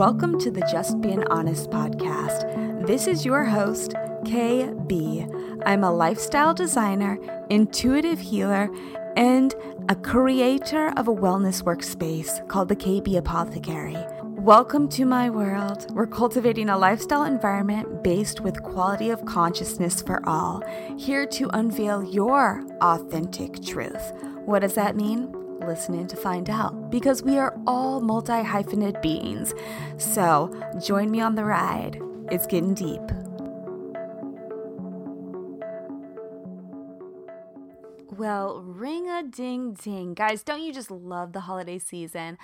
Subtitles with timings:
[0.00, 2.86] Welcome to the Just Being Honest podcast.
[2.86, 3.90] This is your host,
[4.24, 5.60] KB.
[5.66, 7.18] I'm a lifestyle designer,
[7.50, 8.70] intuitive healer,
[9.18, 9.54] and
[9.90, 13.98] a creator of a wellness workspace called the KB Apothecary.
[14.22, 15.94] Welcome to my world.
[15.94, 20.62] We're cultivating a lifestyle environment based with quality of consciousness for all,
[20.96, 24.14] here to unveil your authentic truth.
[24.46, 25.39] What does that mean?
[25.66, 29.54] Listen in to find out because we are all multi hyphenate beings.
[29.98, 30.50] So
[30.84, 32.00] join me on the ride.
[32.30, 33.02] It's getting deep.
[38.20, 40.14] Well, ring a ding ding.
[40.14, 42.36] Guys, don't you just love the holiday season?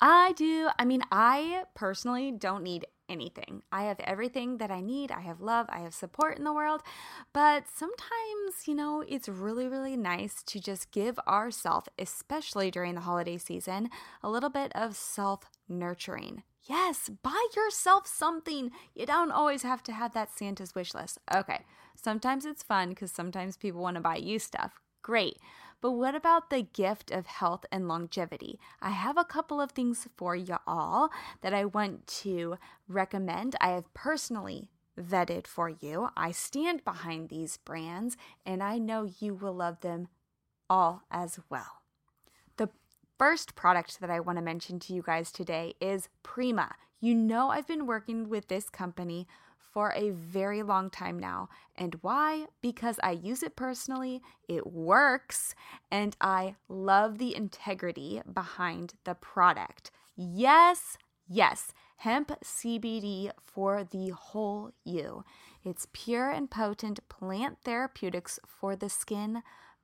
[0.00, 0.68] I do.
[0.78, 3.62] I mean, I personally don't need anything.
[3.72, 5.10] I have everything that I need.
[5.10, 6.82] I have love, I have support in the world.
[7.32, 13.00] But sometimes, you know, it's really, really nice to just give ourselves, especially during the
[13.02, 13.90] holiday season,
[14.22, 16.42] a little bit of self nurturing.
[16.68, 18.70] Yes, buy yourself something.
[18.94, 21.18] You don't always have to have that Santa's wish list.
[21.32, 24.80] Okay, sometimes it's fun because sometimes people want to buy you stuff.
[25.02, 25.38] Great.
[25.80, 28.58] But what about the gift of health and longevity?
[28.80, 31.10] I have a couple of things for you all
[31.42, 32.56] that I want to
[32.88, 33.56] recommend.
[33.60, 36.08] I have personally vetted for you.
[36.16, 40.08] I stand behind these brands and I know you will love them
[40.68, 41.82] all as well.
[42.56, 42.70] The
[43.18, 46.74] first product that I want to mention to you guys today is Prima.
[47.00, 49.28] You know, I've been working with this company
[49.76, 51.50] for a very long time now.
[51.76, 52.46] And why?
[52.62, 55.54] Because I use it personally, it works,
[55.90, 59.90] and I love the integrity behind the product.
[60.16, 60.96] Yes,
[61.28, 65.24] yes, hemp CBD for the whole you.
[65.62, 69.42] It's pure and potent plant therapeutics for the skin,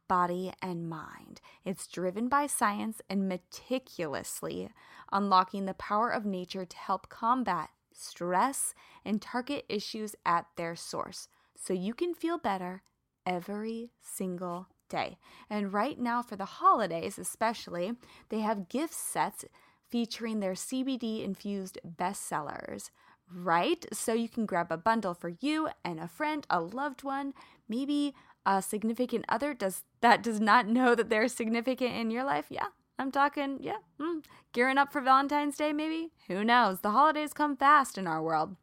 [0.08, 1.42] body, and mind.
[1.66, 4.70] It's driven by science and meticulously
[5.12, 8.74] unlocking the power of nature to help combat stress,
[9.04, 12.82] and target issues at their source so you can feel better
[13.24, 15.18] every single day.
[15.48, 17.92] And right now, for the holidays especially,
[18.28, 19.44] they have gift sets
[19.88, 22.90] featuring their CBD infused bestsellers.
[23.34, 23.86] Right?
[23.92, 27.32] So you can grab a bundle for you and a friend, a loved one,
[27.66, 28.14] maybe
[28.44, 32.46] a significant other does that does not know that they're significant in your life.
[32.50, 32.66] Yeah,
[32.98, 34.22] I'm talking, yeah, mm,
[34.52, 36.10] gearing up for Valentine's Day, maybe?
[36.28, 36.80] Who knows?
[36.80, 38.56] The holidays come fast in our world.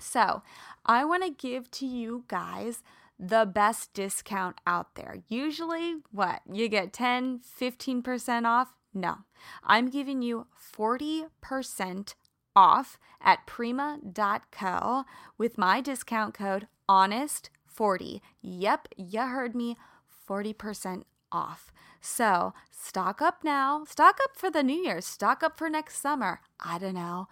[0.00, 0.42] So,
[0.84, 2.82] I want to give to you guys
[3.18, 5.22] the best discount out there.
[5.28, 6.42] Usually, what?
[6.50, 8.74] You get 10, 15% off?
[8.92, 9.18] No.
[9.64, 10.46] I'm giving you
[10.76, 12.14] 40%
[12.54, 15.04] off at prima.co
[15.36, 18.20] with my discount code HONEST40.
[18.40, 19.76] Yep, you heard me.
[20.28, 21.02] 40%
[21.36, 21.72] off.
[22.00, 23.84] So stock up now.
[23.84, 25.00] Stock up for the New Year.
[25.00, 26.40] Stock up for next summer.
[26.60, 27.28] I don't know.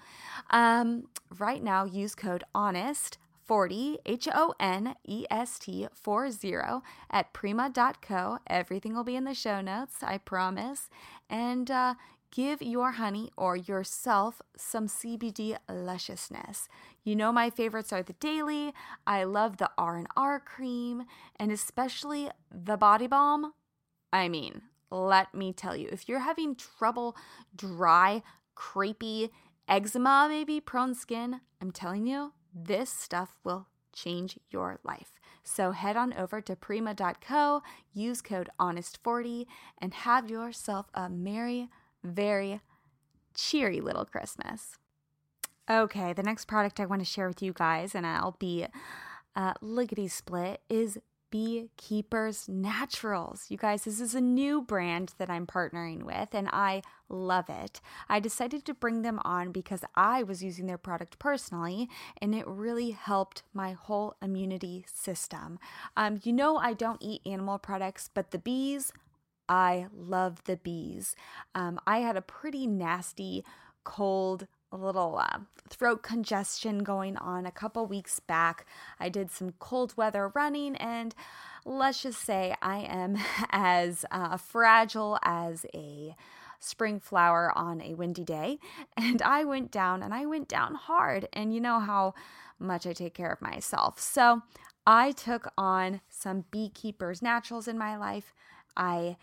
[0.50, 3.18] Um, right now, use code HONEST.
[3.44, 6.64] 40 H O N E S T 40
[7.10, 8.38] at prima.co.
[8.46, 10.88] Everything will be in the show notes, I promise.
[11.28, 11.94] And uh,
[12.30, 16.68] give your honey or yourself some CBD lusciousness.
[17.04, 18.72] You know my favorites are the daily.
[19.06, 21.04] I love the R&R cream
[21.36, 23.52] and especially the body balm
[24.14, 27.16] I mean, let me tell you, if you're having trouble,
[27.56, 28.22] dry,
[28.56, 29.30] crepey,
[29.68, 35.18] eczema, maybe prone skin, I'm telling you, this stuff will change your life.
[35.42, 39.46] So head on over to prima.co, use code HONEST40,
[39.78, 41.68] and have yourself a merry,
[42.04, 42.60] very
[43.34, 44.78] cheery little Christmas.
[45.68, 48.66] Okay, the next product I want to share with you guys, and I'll be
[49.34, 50.98] uh, lickety split, is
[51.34, 53.46] Beekeepers Naturals.
[53.48, 57.80] You guys, this is a new brand that I'm partnering with, and I love it.
[58.08, 61.88] I decided to bring them on because I was using their product personally,
[62.22, 65.58] and it really helped my whole immunity system.
[65.96, 68.92] Um, you know, I don't eat animal products, but the bees,
[69.48, 71.16] I love the bees.
[71.52, 73.44] Um, I had a pretty nasty
[73.82, 74.46] cold
[74.76, 75.38] little uh,
[75.68, 78.66] throat congestion going on a couple weeks back.
[79.00, 81.14] I did some cold weather running, and
[81.64, 83.16] let's just say I am
[83.50, 86.14] as uh, fragile as a
[86.58, 88.58] spring flower on a windy day.
[88.96, 91.28] And I went down, and I went down hard.
[91.32, 92.14] And you know how
[92.58, 94.00] much I take care of myself.
[94.00, 94.42] So
[94.86, 98.34] I took on some beekeepers naturals in my life.
[98.76, 99.16] I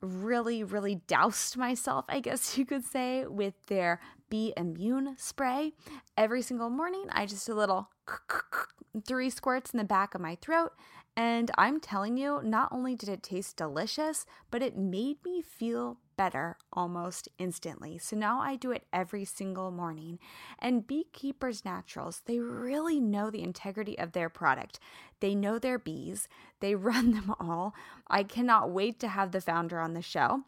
[0.00, 5.72] really, really doused myself, I guess you could say, with their Bee Immune spray.
[6.16, 7.90] Every single morning, I just a little
[9.06, 10.72] three squirts in the back of my throat,
[11.16, 15.98] And I'm telling you, not only did it taste delicious, but it made me feel
[16.16, 17.98] better almost instantly.
[17.98, 20.18] So now I do it every single morning.
[20.58, 24.78] And Beekeepers Naturals, they really know the integrity of their product.
[25.20, 26.28] They know their bees,
[26.60, 27.74] they run them all.
[28.08, 30.42] I cannot wait to have the founder on the show.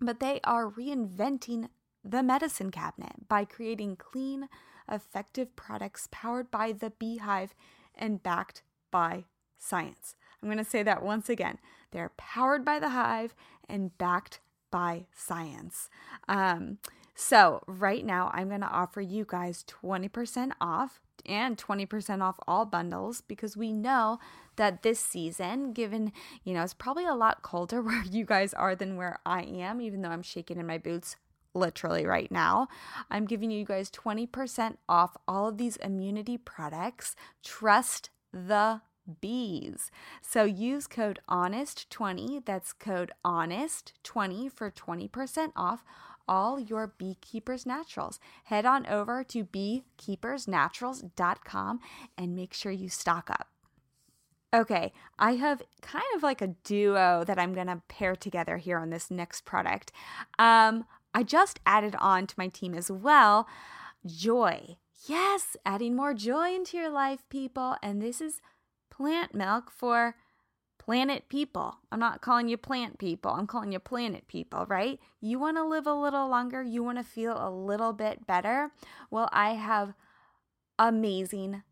[0.00, 1.68] But they are reinventing
[2.04, 4.48] the medicine cabinet by creating clean,
[4.90, 7.54] effective products powered by the beehive
[7.94, 9.24] and backed by
[9.58, 10.14] science.
[10.42, 11.58] I'm going to say that once again.
[11.90, 13.34] They're powered by the hive
[13.68, 14.40] and backed
[14.70, 15.88] by science.
[16.28, 16.78] Um,
[17.14, 22.64] so, right now, I'm going to offer you guys 20% off and 20% off all
[22.64, 24.20] bundles because we know
[24.54, 26.12] that this season, given,
[26.44, 29.80] you know, it's probably a lot colder where you guys are than where I am,
[29.80, 31.16] even though I'm shaking in my boots
[31.54, 32.68] literally right now.
[33.10, 37.16] I'm giving you guys 20% off all of these immunity products.
[37.42, 38.82] Trust the
[39.20, 39.90] bees.
[40.20, 45.82] So use code HONEST20, that's code HONEST20 for 20% off
[46.28, 48.20] all your beekeepers naturals.
[48.44, 51.80] Head on over to beekeepersnaturals.com
[52.18, 53.48] and make sure you stock up.
[54.54, 58.78] Okay, I have kind of like a duo that I'm going to pair together here
[58.78, 59.92] on this next product.
[60.38, 63.46] Um, I just added on to my team as well
[64.06, 64.76] JOI.
[65.06, 67.76] Yes, adding more joy into your life, people.
[67.82, 68.40] And this is
[68.90, 70.16] plant milk for
[70.78, 71.76] planet people.
[71.92, 74.98] I'm not calling you plant people, I'm calling you planet people, right?
[75.20, 78.70] You want to live a little longer, you want to feel a little bit better.
[79.10, 79.92] Well, I have
[80.78, 81.62] amazing,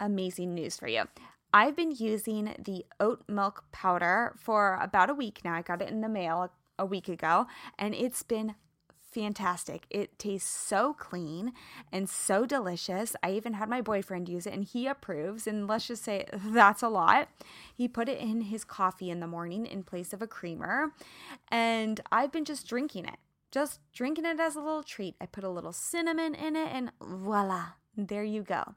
[0.00, 1.04] amazing news for you.
[1.52, 5.54] I've been using the oat milk powder for about a week now.
[5.54, 7.46] I got it in the mail a week ago,
[7.78, 8.54] and it's been
[9.10, 9.86] fantastic.
[9.90, 11.52] It tastes so clean
[11.90, 13.16] and so delicious.
[13.22, 15.46] I even had my boyfriend use it and he approves.
[15.46, 17.28] And let's just say that's a lot.
[17.74, 20.92] He put it in his coffee in the morning in place of a creamer.
[21.48, 23.16] And I've been just drinking it,
[23.50, 25.16] just drinking it as a little treat.
[25.20, 28.74] I put a little cinnamon in it and voila, there you go.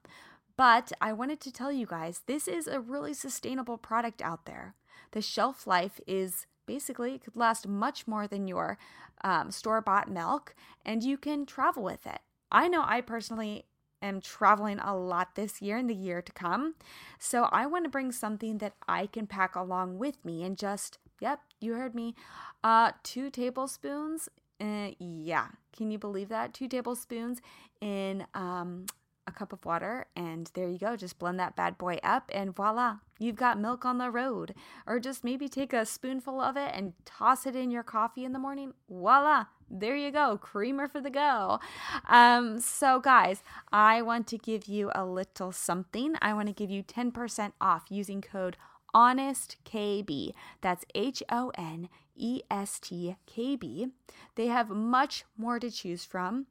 [0.58, 4.76] But I wanted to tell you guys this is a really sustainable product out there.
[5.12, 8.78] The shelf life is basically it could last much more than your
[9.24, 10.56] um, store bought milk,
[10.86, 12.20] and you can travel with it.
[12.52, 13.66] I know I personally
[14.02, 16.76] am traveling a lot this year and the year to come.
[17.20, 20.98] So I want to bring something that I can pack along with me and just,
[21.20, 22.16] yep, you heard me,
[22.64, 24.28] uh, two tablespoons.
[24.60, 26.54] Uh, yeah, can you believe that?
[26.54, 27.42] Two tablespoons
[27.80, 28.86] in um,
[29.28, 30.96] a cup of water, and there you go.
[30.96, 34.54] Just blend that bad boy up, and voila, you've got milk on the road.
[34.86, 38.34] Or just maybe take a spoonful of it and toss it in your coffee in
[38.34, 38.74] the morning.
[38.90, 41.60] Voila, there you go, creamer for the go.
[42.08, 46.16] Um, so, guys, I want to give you a little something.
[46.22, 48.58] I want to give you 10% off using code
[48.94, 50.34] HONESTKB.
[50.62, 53.88] That's H O N E S T K B.
[54.36, 56.48] They have much more to choose from.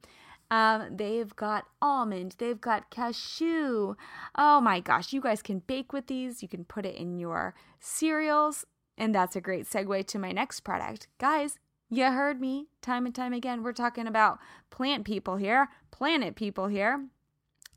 [0.51, 3.95] Um, they've got almond, they've got cashew.
[4.35, 6.43] Oh my gosh, you guys can bake with these.
[6.43, 8.65] You can put it in your cereals.
[8.97, 11.07] And that's a great segue to my next product.
[11.17, 11.57] Guys,
[11.89, 13.63] you heard me time and time again.
[13.63, 14.39] We're talking about
[14.69, 17.07] plant people here, planet people here.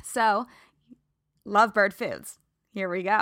[0.02, 0.46] So,
[1.46, 2.38] Lovebird Foods.
[2.72, 3.20] Here we go.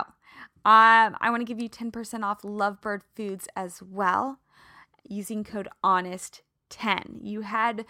[0.65, 4.39] Um, I want to give you 10% off Lovebird Foods as well
[5.07, 7.19] using code HONEST10.
[7.23, 7.85] You had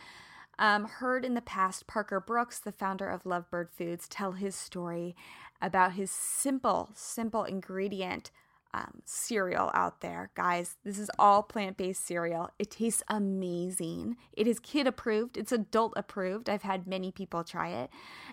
[0.58, 5.16] um, heard in the past Parker Brooks, the founder of Lovebird Foods, tell his story
[5.60, 8.30] about his simple, simple ingredient
[8.74, 10.30] um, cereal out there.
[10.34, 12.50] Guys, this is all plant based cereal.
[12.58, 14.16] It tastes amazing.
[14.32, 16.48] It is kid approved, it's adult approved.
[16.48, 17.90] I've had many people try it,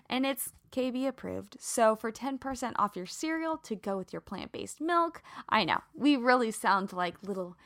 [0.08, 1.56] and it's KB approved.
[1.60, 5.78] So, for 10% off your cereal to go with your plant based milk, I know
[5.94, 7.56] we really sound like little,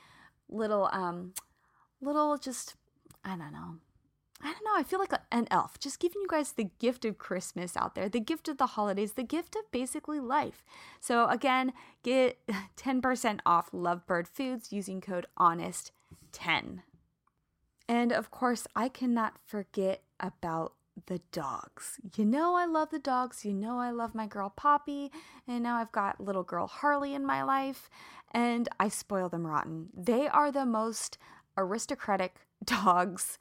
[0.49, 1.35] little, um,
[2.01, 2.75] little just,
[3.25, 3.77] I don't know,
[4.45, 4.77] I don't know.
[4.77, 8.11] I feel like an elf, just giving you guys the gift of Christmas out there,
[8.11, 10.63] the gift of the holidays, the gift of basically life.
[11.01, 11.73] So, again,
[12.03, 12.39] get
[12.77, 16.83] 10% off Lovebird Foods using code HONEST10.
[17.89, 20.75] And of course, I cannot forget about
[21.07, 21.99] the dogs.
[22.15, 23.47] You know, I love the dogs.
[23.47, 25.11] You know, I love my girl Poppy.
[25.49, 27.89] And now I've got little girl Harley in my life,
[28.31, 29.89] and I spoil them rotten.
[29.97, 31.17] They are the most
[31.57, 33.39] aristocratic dogs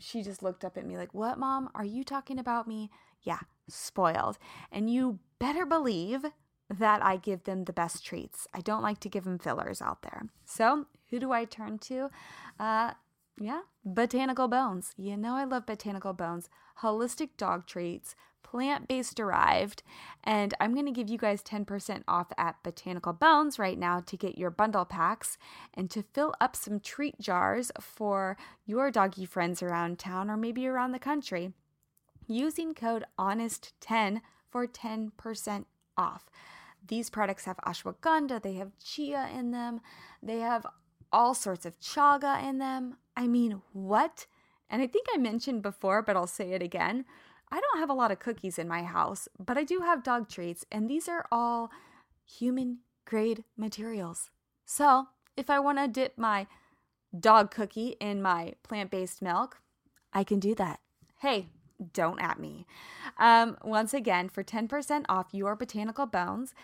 [0.00, 1.70] she just looked up at me like, What, mom?
[1.74, 2.90] Are you talking about me?
[3.22, 4.38] Yeah, spoiled.
[4.72, 6.24] And you better believe
[6.68, 8.46] that I give them the best treats.
[8.54, 10.26] I don't like to give them fillers out there.
[10.44, 12.10] So, who do I turn to?
[12.58, 12.92] Uh,
[13.40, 14.92] yeah, Botanical Bones.
[14.96, 16.48] You know, I love Botanical Bones.
[16.82, 18.14] Holistic dog treats,
[18.50, 19.82] plant based derived.
[20.24, 24.16] And I'm going to give you guys 10% off at Botanical Bones right now to
[24.16, 25.38] get your bundle packs
[25.74, 30.66] and to fill up some treat jars for your doggy friends around town or maybe
[30.66, 31.52] around the country
[32.26, 35.64] using code HONEST10 for 10%
[35.96, 36.30] off.
[36.86, 39.80] These products have ashwagandha, they have chia in them,
[40.22, 40.66] they have
[41.12, 42.96] all sorts of chaga in them.
[43.16, 44.26] I mean, what?
[44.70, 47.04] And I think I mentioned before, but I'll say it again.
[47.50, 50.28] I don't have a lot of cookies in my house, but I do have dog
[50.28, 51.70] treats, and these are all
[52.24, 54.30] human grade materials.
[54.64, 56.46] So if I want to dip my
[57.18, 59.58] dog cookie in my plant based milk,
[60.12, 60.80] I can do that.
[61.18, 61.48] Hey,
[61.92, 62.66] don't at me.
[63.18, 66.54] Um, once again, for 10% off your botanical bones,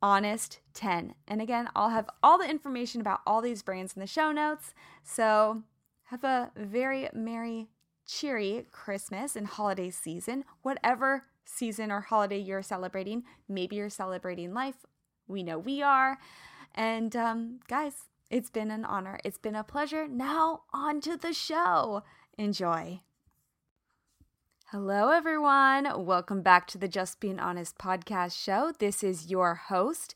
[0.00, 1.14] honest 10.
[1.26, 4.74] And again, I'll have all the information about all these brands in the show notes.
[5.02, 5.62] So
[6.04, 7.68] have a very merry,
[8.08, 13.22] cheery Christmas and holiday season, whatever season or holiday you're celebrating.
[13.48, 14.86] Maybe you're celebrating life.
[15.28, 16.18] We know we are.
[16.74, 19.20] And um, guys, it's been an honor.
[19.24, 20.08] It's been a pleasure.
[20.08, 22.02] Now, on to the show.
[22.36, 23.00] Enjoy.
[24.70, 26.04] Hello, everyone.
[26.04, 28.72] Welcome back to the Just Being Honest podcast show.
[28.78, 30.14] This is your host,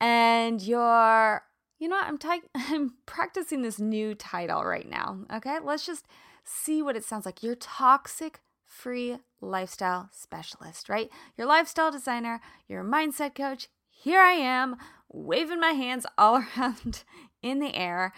[0.00, 1.42] and your,
[1.78, 5.18] you know, what, I'm, ty- I'm practicing this new title right now.
[5.30, 6.06] Okay, let's just
[6.44, 7.42] see what it sounds like.
[7.42, 11.10] Your toxic free lifestyle specialist, right?
[11.36, 13.68] Your lifestyle designer, your mindset coach.
[13.88, 14.76] Here I am,
[15.12, 17.04] waving my hands all around
[17.42, 18.12] in the air.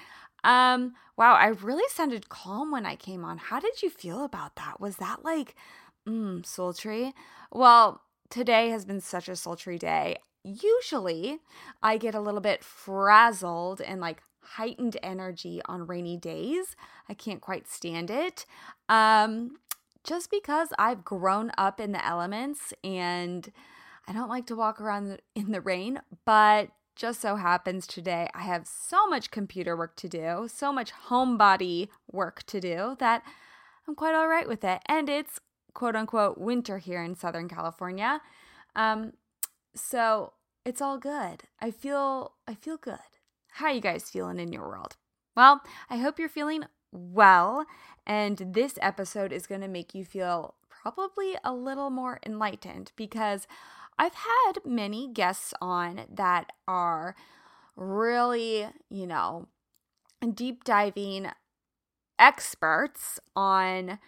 [0.44, 3.38] Um, wow, I really sounded calm when I came on.
[3.38, 4.80] How did you feel about that?
[4.80, 5.54] Was that like,
[6.08, 7.12] mm, sultry?
[7.52, 10.18] Well, today has been such a sultry day.
[10.44, 11.40] Usually,
[11.82, 14.22] I get a little bit frazzled and like
[14.54, 16.76] heightened energy on rainy days.
[17.08, 18.46] I can't quite stand it.
[18.88, 19.58] Um,
[20.04, 23.50] just because I've grown up in the elements and
[24.08, 28.40] I don't like to walk around in the rain, but just so happens today I
[28.42, 33.22] have so much computer work to do, so much homebody work to do that
[33.86, 34.80] I'm quite all right with it.
[34.86, 35.38] And it's
[35.74, 38.20] quote unquote winter here in Southern California.
[38.74, 39.12] Um,
[39.74, 40.32] so
[40.64, 41.44] it's all good.
[41.60, 43.15] I feel I feel good.
[43.56, 44.96] How are you guys feeling in your world?
[45.34, 47.64] Well, I hope you're feeling well,
[48.06, 53.46] and this episode is going to make you feel probably a little more enlightened because
[53.98, 57.16] I've had many guests on that are
[57.76, 59.48] really, you know,
[60.34, 61.28] deep diving
[62.18, 63.98] experts on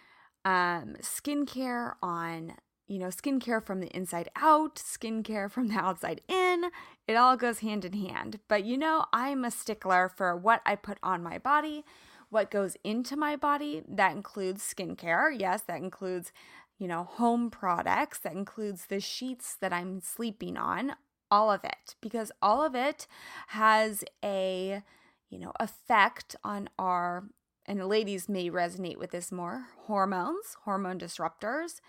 [0.45, 2.53] um, skincare, on,
[2.87, 6.65] you know, skincare from the inside out, skincare from the outside in.
[7.09, 8.39] It all goes hand in hand.
[8.47, 11.83] But, you know, I'm a stickler for what I put on my body,
[12.29, 13.81] what goes into my body.
[13.87, 15.35] That includes skincare.
[15.37, 16.31] Yes, that includes
[16.79, 20.93] you know, home products that includes the sheets that I'm sleeping on,
[21.29, 23.05] all of it, because all of it
[23.47, 24.81] has a,
[25.29, 27.25] you know, effect on our,
[27.65, 31.81] and ladies may resonate with this more hormones, hormone disruptors,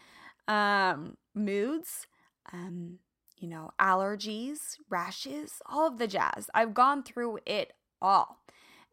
[0.49, 2.09] um, moods,
[2.53, 2.99] um,
[3.41, 6.51] you know, allergies, rashes, all of the jazz.
[6.55, 8.39] I've gone through it all.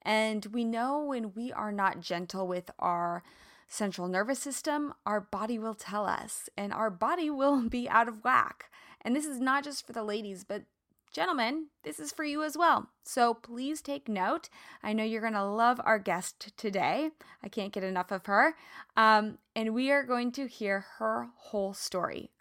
[0.01, 3.23] And we know when we are not gentle with our
[3.67, 8.23] central nervous system, our body will tell us, and our body will be out of
[8.23, 8.71] whack.
[9.01, 10.63] And this is not just for the ladies, but
[11.11, 12.89] gentlemen, this is for you as well.
[13.03, 14.49] So please take note.
[14.81, 17.11] I know you're going to love our guest today.
[17.43, 18.55] I can't get enough of her.
[18.95, 22.31] Um, and we are going to hear her whole story.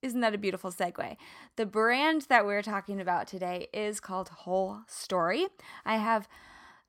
[0.00, 1.16] Isn't that a beautiful segue?
[1.56, 5.46] The brand that we're talking about today is called Whole Story.
[5.84, 6.28] I have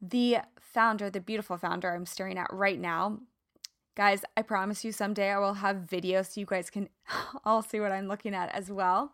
[0.01, 3.19] the founder, the beautiful founder I'm staring at right now,
[3.99, 6.87] Guys, I promise you someday I will have video so you guys can
[7.43, 9.11] all see what I'm looking at as well.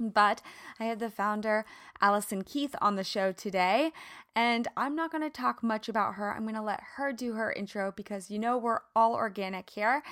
[0.00, 0.40] But
[0.80, 1.66] I have the founder,
[2.00, 3.92] Allison Keith, on the show today,
[4.34, 6.32] and I'm not going to talk much about her.
[6.32, 10.02] I'm going to let her do her intro because you know we're all organic here.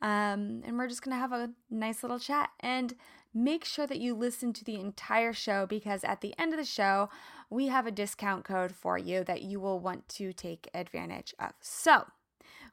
[0.00, 2.50] Um, and we're just going to have a nice little chat.
[2.60, 2.94] And
[3.34, 6.64] make sure that you listen to the entire show because at the end of the
[6.64, 7.10] show,
[7.50, 11.52] we have a discount code for you that you will want to take advantage of.
[11.60, 12.06] So,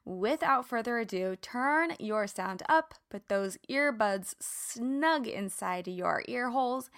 [0.04, 6.90] without further ado, turn your sound up, put those earbuds snug inside your ear holes,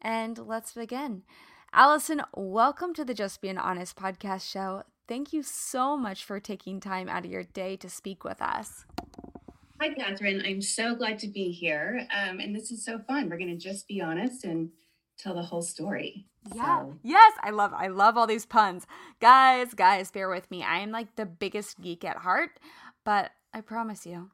[0.00, 1.22] and let's begin.
[1.72, 4.82] Allison, welcome to the Just Being Honest podcast show.
[5.08, 8.84] Thank you so much for taking time out of your day to speak with us.
[9.80, 10.42] Hi, Catherine.
[10.46, 12.06] I'm so glad to be here.
[12.16, 13.28] Um, and this is so fun.
[13.28, 14.70] We're going to just be honest and
[15.22, 16.26] tell the whole story.
[16.54, 16.80] Yeah.
[16.80, 16.94] So.
[17.02, 18.86] Yes, I love I love all these puns.
[19.20, 20.62] Guys, guys, bear with me.
[20.62, 22.58] I am like the biggest geek at heart,
[23.04, 24.30] but I promise you,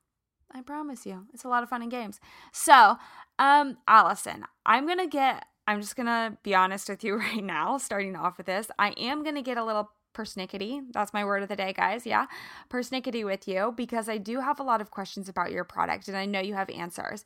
[0.53, 1.27] I promise you.
[1.35, 2.21] It's a lot of fun and games.
[2.53, 2.97] So,
[3.39, 7.45] um, Allison, I'm going to get, I'm just going to be honest with you right
[7.45, 8.69] now, starting off with this.
[8.79, 10.83] I am going to get a little persnickety.
[10.93, 12.07] That's my word of the day, guys.
[12.07, 12.27] Yeah.
[12.71, 16.17] Persnickety with you because I do have a lot of questions about your product and
[16.17, 17.25] I know you have answers.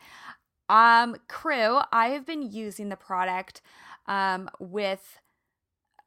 [0.73, 3.61] Um, crew, I have been using the product
[4.07, 5.21] um, with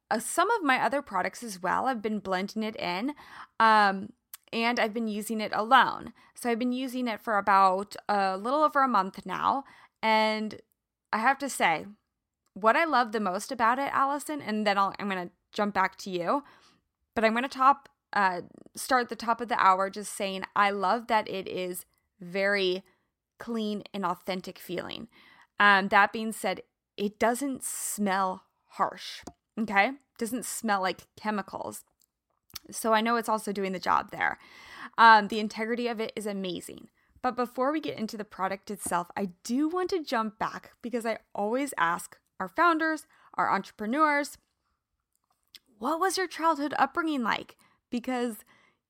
[0.10, 1.86] uh, some of my other products as well.
[1.86, 3.13] I've been blending it in.
[3.60, 4.10] Um,
[4.51, 6.13] and I've been using it alone.
[6.34, 9.65] So I've been using it for about a little over a month now.
[10.01, 10.62] And
[11.13, 11.86] I have to say,
[12.53, 15.74] what I love the most about it, Allison, and then I'll, I'm going to jump
[15.74, 16.43] back to you,
[17.13, 18.41] but I'm going to top uh,
[18.75, 21.86] start the top of the hour just saying I love that it is
[22.22, 22.81] very
[23.38, 25.08] clean and authentic feeling.
[25.60, 26.62] Um, that being said,
[26.98, 29.22] it doesn't smell harsh.
[29.60, 31.84] Okay, doesn't smell like chemicals.
[32.72, 34.38] So I know it's also doing the job there.
[34.98, 36.89] Um, the integrity of it is amazing.
[37.22, 41.06] But before we get into the product itself, I do want to jump back because
[41.06, 44.38] I always ask our founders, our entrepreneurs,
[45.80, 47.56] what was your childhood upbringing like?
[47.89, 48.38] Because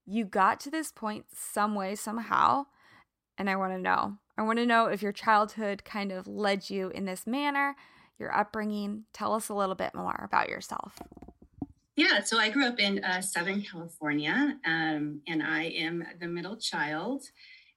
[0.06, 2.66] you got to this point some way, somehow.
[3.38, 4.18] And I want to know.
[4.38, 7.76] I want to know if your childhood kind of led you in this manner,
[8.20, 9.06] your upbringing.
[9.14, 11.00] Tell us a little bit more about yourself.
[11.96, 16.58] Yeah, so I grew up in uh, Southern California, um, and I am the middle
[16.58, 17.24] child.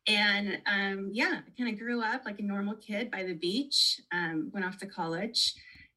[0.09, 4.01] And um, yeah, I kind of grew up like a normal kid by the beach,
[4.11, 5.55] um, went off to college,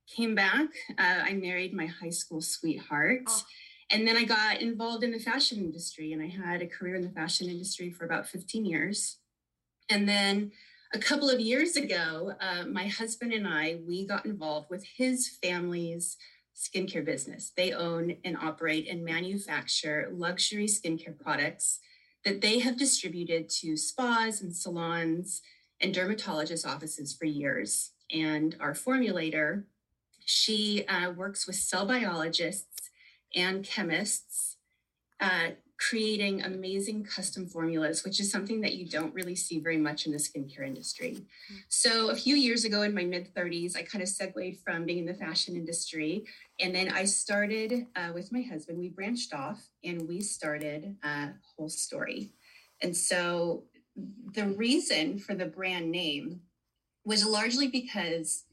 [0.08, 0.70] came back.
[1.00, 3.24] Uh, I married my high school sweetheart.
[3.28, 3.42] Oh.
[3.90, 7.02] And then I got involved in the fashion industry, and I had a career in
[7.02, 9.18] the fashion industry for about 15 years.
[9.92, 10.52] And then
[10.94, 15.28] a couple of years ago, uh, my husband and I, we got involved with his
[15.28, 16.18] family's
[16.56, 17.52] skincare business.
[17.58, 21.80] They own and operate and manufacture luxury skincare products
[22.24, 25.42] that they have distributed to spas and salons
[25.82, 27.92] and dermatologist offices for years.
[28.14, 29.66] And our formulator,
[30.24, 32.90] she uh, works with cell biologists
[33.36, 34.56] and chemists
[35.20, 35.50] uh,
[35.90, 40.12] creating amazing custom formulas, which is something that you don't really see very much in
[40.12, 41.14] the skincare industry.
[41.14, 41.56] Mm-hmm.
[41.70, 45.00] So, a few years ago in my mid 30s, I kind of segued from being
[45.00, 46.26] in the fashion industry.
[46.60, 51.30] And then I started uh, with my husband, we branched off and we started uh,
[51.58, 52.32] Whole Story.
[52.82, 53.64] And so,
[54.34, 56.42] the reason for the brand name
[57.04, 58.44] was largely because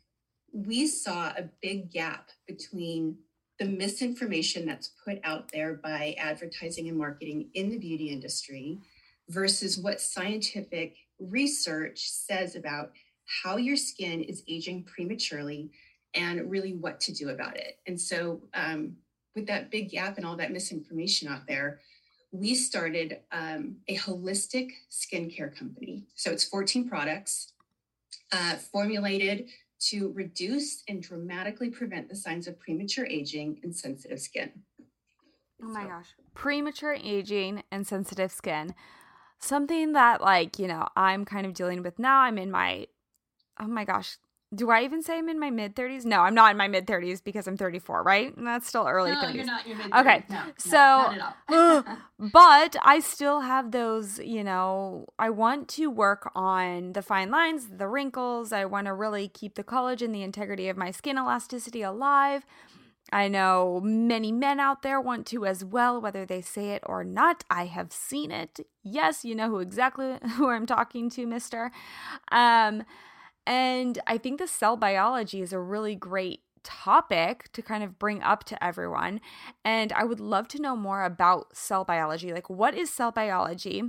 [0.53, 3.19] we saw a big gap between
[3.59, 8.79] the misinformation that's put out there by advertising and marketing in the beauty industry
[9.29, 12.93] versus what scientific research says about
[13.43, 15.71] how your skin is aging prematurely
[16.15, 17.79] and really what to do about it.
[17.87, 18.97] And so, um,
[19.35, 21.81] with that big gap and all that misinformation out there,
[22.33, 26.05] we started um, a holistic skincare company.
[26.15, 27.53] So, it's 14 products
[28.33, 29.49] uh, formulated
[29.81, 34.51] to reduce and dramatically prevent the signs of premature aging and sensitive skin.
[35.63, 35.89] Oh my so.
[35.89, 36.07] gosh.
[36.35, 38.75] Premature aging and sensitive skin.
[39.39, 42.21] Something that, like, you know, I'm kind of dealing with now.
[42.21, 42.89] I'm in my,
[43.61, 44.17] oh my gosh,
[44.55, 46.05] do I even say I'm in my mid 30s?
[46.05, 48.35] No, I'm not in my mid 30s because I'm 34, right?
[48.37, 49.35] And that's still early no, 30s.
[49.35, 50.25] You're not your mid Okay.
[50.31, 51.85] No, so,
[52.19, 57.69] but I still have those, you know, I want to work on the fine lines,
[57.77, 58.53] the wrinkles.
[58.53, 62.47] I want to really keep the collagen, the integrity of my skin elasticity alive.
[63.11, 67.05] I know many men out there want to as well, whether they say it or
[67.05, 67.43] not.
[67.51, 68.61] I have seen it.
[68.83, 71.71] Yes, you know who exactly who I'm talking to, mister.
[72.31, 72.85] Um,
[73.49, 78.23] and I think the cell biology is a really great topic to kind of bring
[78.23, 79.23] up to everyone.
[79.65, 82.31] And I would love to know more about cell biology.
[82.31, 83.83] Like, what is cell biology?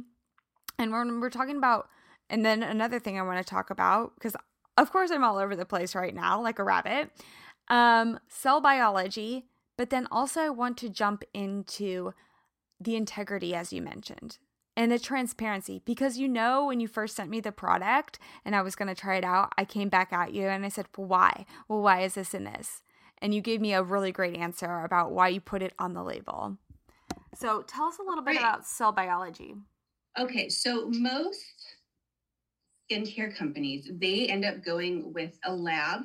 [0.78, 1.90] And when we're talking about,
[2.30, 4.34] and then another thing I want to talk about, because
[4.78, 7.12] of course I'm all over the place right now, like a rabbit,
[7.68, 12.14] um, cell biology, but then also I want to jump into
[12.80, 14.38] the integrity, as you mentioned
[14.80, 18.62] and the transparency because you know when you first sent me the product and I
[18.62, 21.08] was going to try it out, I came back at you and I said, "Well,
[21.08, 21.46] why?
[21.68, 22.82] Well, why is this in this?"
[23.22, 26.02] And you gave me a really great answer about why you put it on the
[26.02, 26.58] label.
[27.36, 29.56] So, tell us a little bit about cell biology.
[30.18, 31.44] Okay, so most
[32.90, 36.04] skincare companies, they end up going with a lab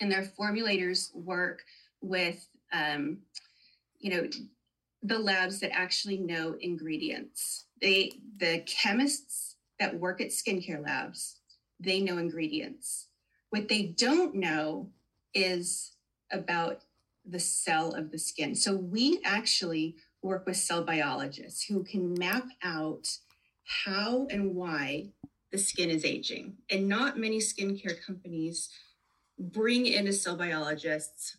[0.00, 1.60] and their formulators work
[2.00, 3.18] with um,
[3.98, 4.26] you know
[5.02, 11.40] the labs that actually know ingredients they the chemists that work at skincare labs
[11.78, 13.08] they know ingredients
[13.50, 14.90] what they don't know
[15.34, 15.92] is
[16.32, 16.82] about
[17.24, 22.46] the cell of the skin so we actually work with cell biologists who can map
[22.62, 23.08] out
[23.64, 25.10] how and why
[25.54, 26.56] the skin is aging.
[26.68, 28.70] And not many skincare companies
[29.38, 31.36] bring in a cell biologists.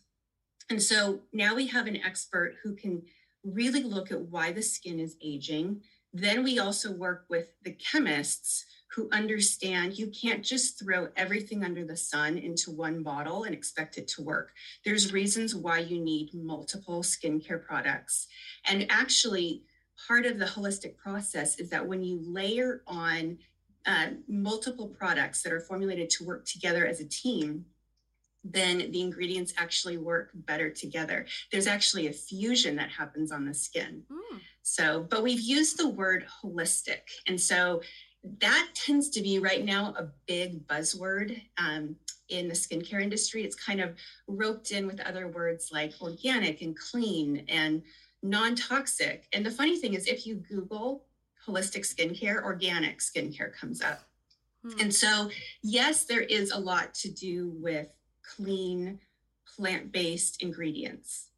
[0.70, 3.02] And so now we have an expert who can
[3.44, 5.82] really look at why the skin is aging.
[6.12, 8.64] Then we also work with the chemists
[8.96, 13.98] who understand you can't just throw everything under the sun into one bottle and expect
[13.98, 14.52] it to work.
[14.84, 18.26] There's reasons why you need multiple skincare products.
[18.66, 19.64] And actually,
[20.08, 23.38] part of the holistic process is that when you layer on
[23.84, 27.66] uh, multiple products that are formulated to work together as a team,
[28.52, 31.26] then the ingredients actually work better together.
[31.50, 34.02] There's actually a fusion that happens on the skin.
[34.10, 34.40] Mm.
[34.62, 37.02] So, but we've used the word holistic.
[37.26, 37.82] And so
[38.40, 41.96] that tends to be right now a big buzzword um,
[42.28, 43.44] in the skincare industry.
[43.44, 47.82] It's kind of roped in with other words like organic and clean and
[48.22, 49.28] non toxic.
[49.32, 51.04] And the funny thing is, if you Google
[51.46, 54.00] holistic skincare, organic skincare comes up.
[54.62, 54.80] Hmm.
[54.80, 55.30] And so,
[55.62, 57.88] yes, there is a lot to do with
[58.34, 59.00] clean,
[59.56, 61.28] plant based ingredients.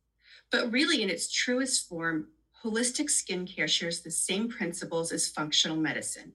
[0.51, 2.29] But really, in its truest form,
[2.65, 6.33] holistic skincare shares the same principles as functional medicine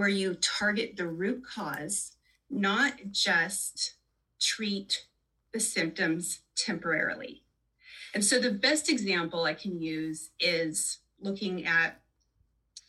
[0.00, 2.16] where you target the root cause,
[2.48, 3.96] not just
[4.40, 5.04] treat
[5.52, 7.42] the symptoms temporarily.
[8.14, 12.00] And so the best example I can use is looking at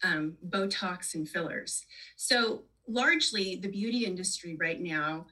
[0.04, 1.86] um, Botox and fillers.
[2.16, 5.26] So largely the beauty industry right now,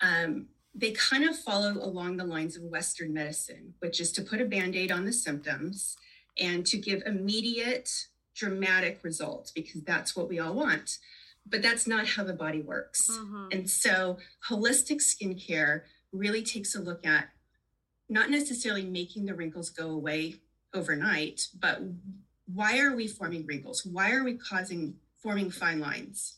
[0.00, 4.40] um, they kind of follow along the lines of Western medicine, which is to put
[4.40, 5.96] a band-aid on the symptoms
[6.38, 10.98] and to give immediate dramatic results because that's what we all want
[11.46, 13.10] but that's not how the body works.
[13.10, 13.46] Mm-hmm.
[13.52, 15.82] And so, holistic skincare
[16.12, 17.28] really takes a look at
[18.08, 20.36] not necessarily making the wrinkles go away
[20.72, 21.80] overnight, but
[22.46, 23.84] why are we forming wrinkles?
[23.84, 26.36] Why are we causing forming fine lines?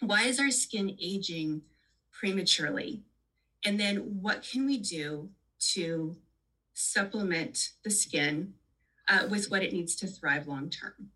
[0.00, 1.62] Why is our skin aging
[2.12, 3.02] prematurely?
[3.64, 5.30] And then, what can we do
[5.72, 6.16] to
[6.74, 8.54] supplement the skin
[9.08, 11.10] uh, with what it needs to thrive long term?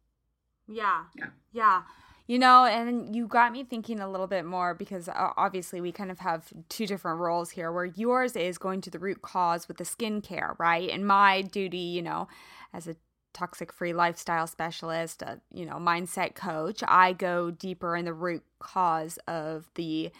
[0.69, 1.05] Yeah.
[1.17, 1.29] Yeah.
[1.53, 1.83] Yeah.
[2.29, 5.93] You know, and you got me thinking a little bit more because uh, obviously we
[5.93, 9.69] kind of have two different roles here where yours is going to the root cause
[9.69, 10.91] with the skincare, right?
[10.91, 12.27] And my duty, you know,
[12.73, 12.97] as a
[13.33, 18.43] toxic free lifestyle specialist, a, you know, mindset coach, I go deeper in the root
[18.59, 20.11] cause of the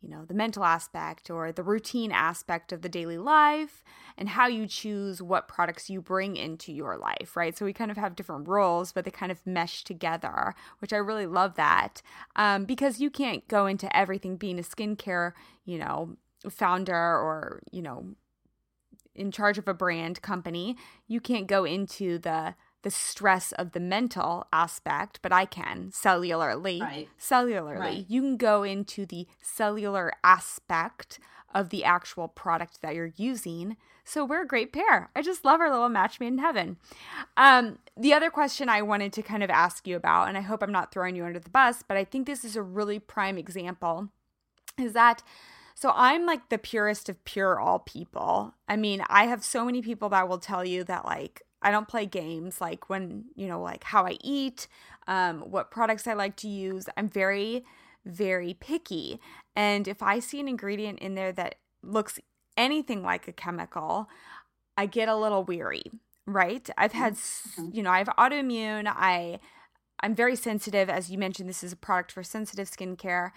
[0.00, 3.82] you know, the mental aspect or the routine aspect of the daily life
[4.16, 7.56] and how you choose what products you bring into your life, right?
[7.56, 10.98] So we kind of have different roles, but they kind of mesh together, which I
[10.98, 12.00] really love that
[12.36, 15.32] um, because you can't go into everything being a skincare,
[15.64, 16.16] you know,
[16.48, 18.14] founder or, you know,
[19.16, 20.76] in charge of a brand company.
[21.08, 26.80] You can't go into the the stress of the mental aspect, but I can cellularly.
[26.80, 27.08] Right.
[27.18, 27.78] Cellularly.
[27.78, 28.06] Right.
[28.08, 31.18] You can go into the cellular aspect
[31.54, 33.76] of the actual product that you're using.
[34.04, 35.10] So we're a great pair.
[35.16, 36.76] I just love our little match made in heaven.
[37.36, 40.62] Um, the other question I wanted to kind of ask you about, and I hope
[40.62, 43.38] I'm not throwing you under the bus, but I think this is a really prime
[43.38, 44.08] example,
[44.78, 45.22] is that
[45.74, 48.54] so I'm like the purest of pure all people.
[48.68, 51.88] I mean, I have so many people that will tell you that like I don't
[51.88, 54.68] play games like when, you know, like how I eat,
[55.06, 56.88] um, what products I like to use.
[56.96, 57.64] I'm very,
[58.04, 59.20] very picky.
[59.56, 62.20] And if I see an ingredient in there that looks
[62.56, 64.08] anything like a chemical,
[64.76, 65.84] I get a little weary,
[66.26, 66.68] right?
[66.78, 67.70] I've had, mm-hmm.
[67.72, 68.86] you know, I have autoimmune.
[68.86, 69.40] I,
[70.00, 70.88] I'm very sensitive.
[70.88, 73.32] As you mentioned, this is a product for sensitive skincare.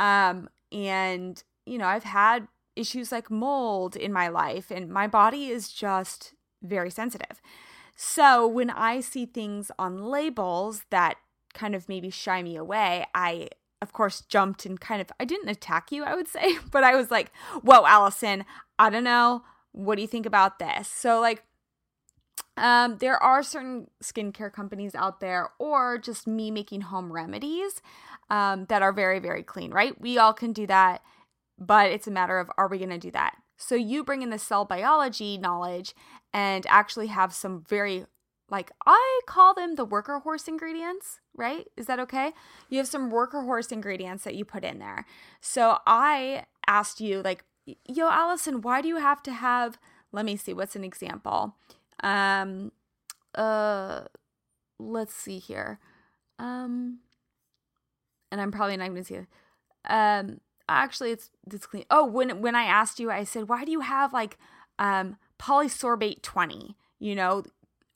[0.00, 5.46] Um, and, you know, I've had issues like mold in my life, and my body
[5.46, 7.40] is just very sensitive.
[7.96, 11.16] So when I see things on labels that
[11.52, 13.48] kind of maybe shy me away, I
[13.82, 16.96] of course jumped and kind of I didn't attack you, I would say, but I
[16.96, 18.44] was like, "Whoa, Allison,
[18.78, 19.42] I don't know.
[19.72, 21.44] What do you think about this?" So like
[22.56, 27.80] um, there are certain skincare companies out there, or just me making home remedies
[28.28, 29.98] um, that are very, very clean, right?
[30.00, 31.02] We all can do that,
[31.58, 33.36] but it's a matter of are we going to do that?
[33.56, 35.94] So you bring in the cell biology knowledge
[36.32, 38.06] and actually have some very
[38.50, 41.66] like I call them the worker horse ingredients, right?
[41.76, 42.32] Is that okay?
[42.68, 45.06] You have some worker horse ingredients that you put in there.
[45.40, 47.44] So I asked you like,
[47.86, 49.78] "Yo, Allison, why do you have to have
[50.12, 51.56] let me see what's an example."
[52.02, 52.72] Um
[53.34, 54.02] uh
[54.78, 55.78] let's see here.
[56.38, 57.00] Um
[58.32, 59.26] and I'm probably not going to see it.
[59.88, 61.84] Um actually it's it's clean.
[61.90, 64.38] Oh, when when I asked you, I said, "Why do you have like
[64.78, 67.44] um polysorbate 20?" You know,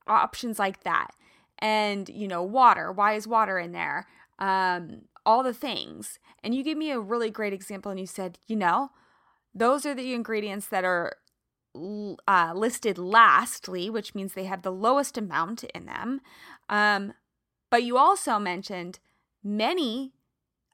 [0.07, 1.11] options like that.
[1.59, 4.07] and you know water why is water in there
[4.41, 8.39] um, all the things and you gave me a really great example and you said
[8.49, 8.91] you know
[9.55, 11.17] those are the ingredients that are
[12.29, 16.21] uh, listed lastly which means they have the lowest amount in them
[16.69, 17.13] um,
[17.71, 18.99] but you also mentioned
[19.43, 20.13] many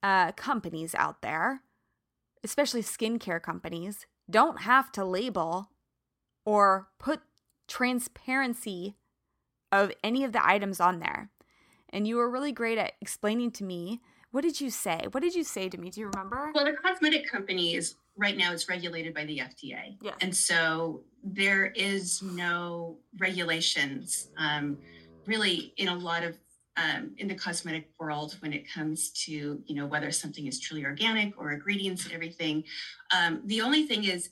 [0.03, 1.61] uh, companies out there
[2.43, 5.69] especially skincare companies don't have to label
[6.45, 7.21] or put
[7.69, 8.97] transparency
[9.73, 11.31] of any of the items on there.
[11.91, 14.01] And you were really great at explaining to me
[14.33, 15.07] what did you say?
[15.11, 15.91] What did you say to me?
[15.91, 16.53] Do you remember?
[16.55, 19.97] Well, the cosmetic company is right now is regulated by the FDA.
[20.01, 20.15] Yes.
[20.21, 24.79] And so there is no regulations um,
[25.27, 26.39] really in a lot of
[26.77, 30.85] um, in the cosmetic world when it comes to you know whether something is truly
[30.85, 32.63] organic or ingredients and everything.
[33.15, 34.31] Um, the only thing is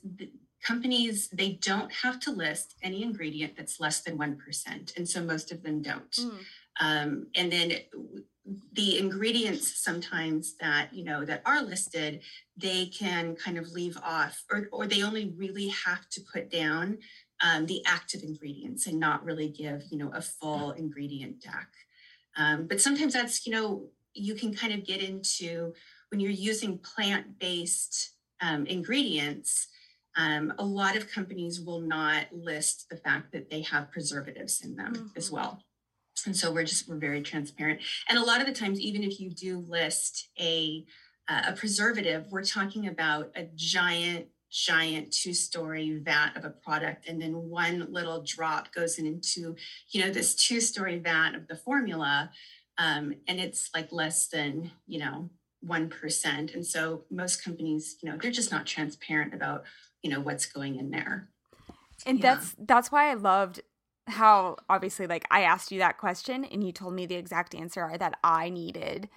[0.69, 5.51] companies they don't have to list any ingredient that's less than 1% and so most
[5.51, 6.11] of them don't.
[6.11, 6.39] Mm.
[6.79, 7.69] um, and then
[8.73, 12.21] the ingredients sometimes that you know that are listed
[12.57, 16.97] they can kind of leave off or, or they only really have to put down
[17.41, 21.69] um, the active ingredients and not really give you know a full ingredient deck.
[22.37, 25.73] Um, but sometimes that's you know you can kind of get into
[26.09, 29.67] when you're using plant-based um, ingredients
[30.19, 34.75] um, a lot of companies will not list the fact that they have preservatives in
[34.75, 35.07] them mm-hmm.
[35.15, 35.63] as well.
[36.25, 37.79] And so we're just we're very transparent.
[38.09, 40.85] And a lot of the times, even if you do list a
[41.29, 47.21] uh, a preservative, we're talking about a giant giant two-story vat of a product and
[47.21, 49.55] then one little drop goes into
[49.91, 52.31] you know this two-story vat of the formula
[52.79, 55.29] um, and it's like less than you know
[55.67, 59.65] 1% and so most companies you know they're just not transparent about
[60.01, 61.29] you know what's going in there
[62.05, 62.35] and yeah.
[62.35, 63.61] that's that's why i loved
[64.07, 67.91] how obviously like i asked you that question and you told me the exact answer
[67.99, 69.09] that i needed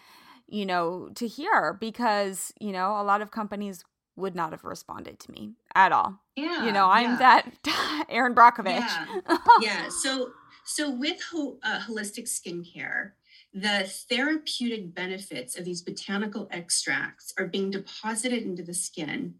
[0.46, 3.84] you know to hear because you know a lot of companies
[4.16, 7.16] would not have responded to me at all yeah you know i'm yeah.
[7.16, 9.38] that erin brockovich yeah.
[9.60, 10.30] yeah so
[10.64, 13.12] so with ho- uh, holistic skincare
[13.54, 19.34] the therapeutic benefits of these botanical extracts are being deposited into the skin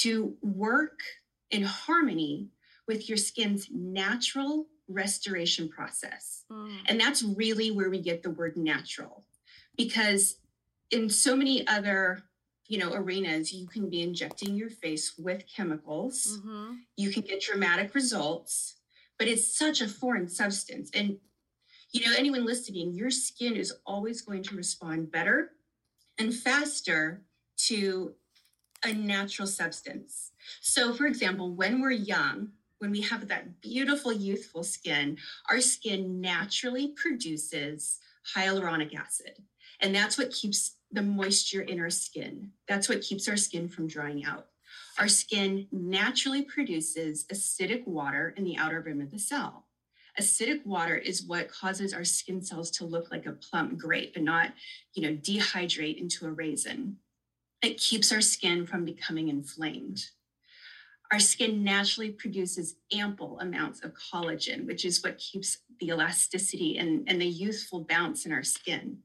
[0.00, 1.00] to work
[1.50, 2.48] in harmony
[2.88, 6.44] with your skin's natural restoration process.
[6.50, 6.76] Mm.
[6.86, 9.24] And that's really where we get the word natural
[9.76, 10.36] because
[10.90, 12.22] in so many other
[12.66, 16.74] you know arenas you can be injecting your face with chemicals mm-hmm.
[16.96, 18.76] you can get dramatic results
[19.18, 21.16] but it's such a foreign substance and
[21.92, 25.50] you know anyone listening your skin is always going to respond better
[26.18, 27.22] and faster
[27.56, 28.14] to
[28.84, 30.32] a natural substance.
[30.60, 35.16] So, for example, when we're young, when we have that beautiful youthful skin,
[35.48, 38.00] our skin naturally produces
[38.34, 39.42] hyaluronic acid.
[39.80, 42.50] And that's what keeps the moisture in our skin.
[42.68, 44.46] That's what keeps our skin from drying out.
[44.98, 49.66] Our skin naturally produces acidic water in the outer rim of the cell.
[50.20, 54.24] Acidic water is what causes our skin cells to look like a plump grape and
[54.24, 54.52] not,
[54.92, 56.98] you know, dehydrate into a raisin.
[57.62, 60.06] It keeps our skin from becoming inflamed.
[61.12, 67.04] Our skin naturally produces ample amounts of collagen, which is what keeps the elasticity and,
[67.06, 68.98] and the youthful bounce in our skin.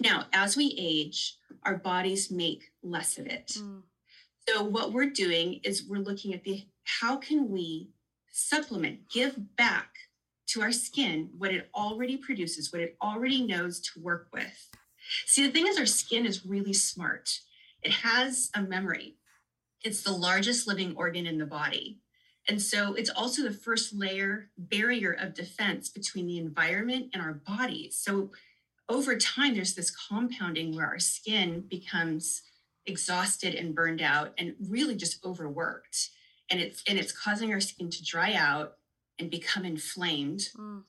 [0.00, 3.56] Now, as we age, our bodies make less of it.
[3.58, 3.82] Mm.
[4.48, 7.90] So, what we're doing is we're looking at the how can we
[8.30, 9.88] supplement, give back
[10.48, 14.70] to our skin what it already produces, what it already knows to work with.
[15.26, 17.40] See, the thing is, our skin is really smart.
[17.84, 19.16] It has a memory.
[19.82, 22.00] It's the largest living organ in the body.
[22.48, 27.34] And so it's also the first layer barrier of defense between the environment and our
[27.34, 27.96] bodies.
[27.96, 28.32] So
[28.88, 32.42] over time, there's this compounding where our skin becomes
[32.86, 36.10] exhausted and burned out and really just overworked.
[36.50, 38.74] And it's and it's causing our skin to dry out
[39.18, 40.48] and become inflamed.
[40.58, 40.82] Mm.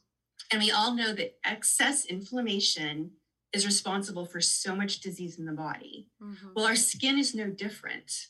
[0.51, 3.11] And we all know that excess inflammation
[3.55, 6.07] is responsible for so much disease in the body.
[6.21, 6.49] Mm-hmm.
[6.55, 8.27] Well, our skin is no different.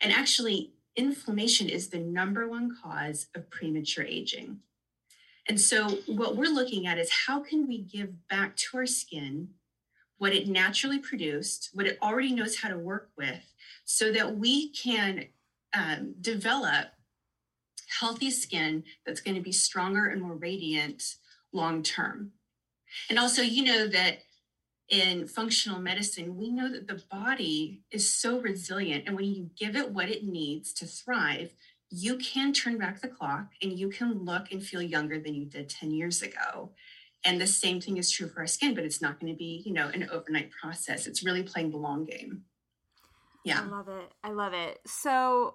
[0.00, 4.60] And actually, inflammation is the number one cause of premature aging.
[5.46, 9.50] And so, what we're looking at is how can we give back to our skin
[10.16, 13.52] what it naturally produced, what it already knows how to work with,
[13.84, 15.26] so that we can
[15.74, 16.86] um, develop
[18.00, 21.16] healthy skin that's going to be stronger and more radiant
[21.52, 22.32] long term.
[23.10, 24.20] And also, you know that
[24.88, 29.04] in functional medicine, we know that the body is so resilient.
[29.06, 31.52] And when you give it what it needs to thrive,
[31.90, 35.46] you can turn back the clock and you can look and feel younger than you
[35.46, 36.70] did 10 years ago.
[37.24, 39.62] And the same thing is true for our skin, but it's not going to be,
[39.64, 41.06] you know, an overnight process.
[41.06, 42.42] It's really playing the long game.
[43.44, 43.62] Yeah.
[43.62, 44.12] I love it.
[44.22, 44.80] I love it.
[44.86, 45.54] So,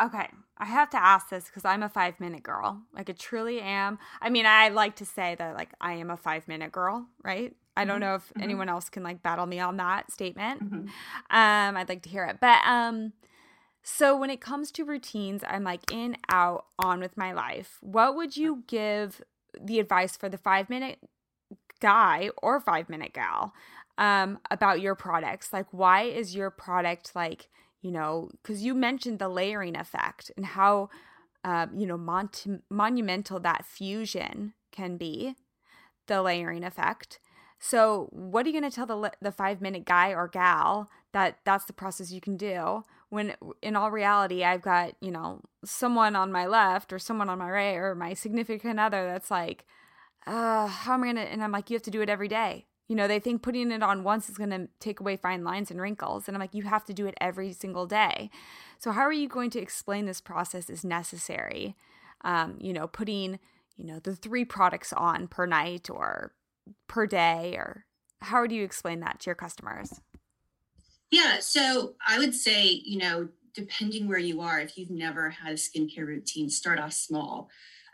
[0.00, 2.82] okay, I have to ask this because I'm a five minute girl.
[2.92, 3.98] Like, I truly am.
[4.20, 7.54] I mean, I like to say that, like, I am a five minute girl, right?
[7.76, 8.00] I don't mm-hmm.
[8.00, 8.42] know if mm-hmm.
[8.42, 10.64] anyone else can like battle me on that statement.
[10.64, 10.86] Mm-hmm.
[11.30, 12.38] Um, I'd like to hear it.
[12.40, 13.12] But um,
[13.82, 17.78] so when it comes to routines, I'm like in, out, on with my life.
[17.80, 19.22] What would you give
[19.60, 20.98] the advice for the five minute
[21.80, 23.52] guy or five minute gal
[23.98, 25.52] um, about your products?
[25.52, 27.48] Like, why is your product like,
[27.82, 30.88] you know, because you mentioned the layering effect and how,
[31.44, 35.36] uh, you know, mon- monumental that fusion can be,
[36.06, 37.20] the layering effect.
[37.58, 41.38] So, what are you going to tell the the five minute guy or gal that
[41.44, 46.16] that's the process you can do when in all reality I've got you know someone
[46.16, 49.64] on my left or someone on my right or my significant other that's like,
[50.26, 51.20] uh, how am I gonna?
[51.22, 52.66] And I'm like, you have to do it every day.
[52.88, 55.72] You know, they think putting it on once is going to take away fine lines
[55.72, 56.28] and wrinkles.
[56.28, 58.30] And I'm like, you have to do it every single day.
[58.78, 61.76] So, how are you going to explain this process is necessary?
[62.22, 63.40] Um, you know, putting,
[63.76, 66.32] you know, the three products on per night or
[66.88, 67.84] per day or
[68.20, 70.00] how would you explain that to your customers?
[71.10, 75.52] Yeah, so I would say, you know, depending where you are, if you've never had
[75.52, 77.48] a skincare routine, start off small.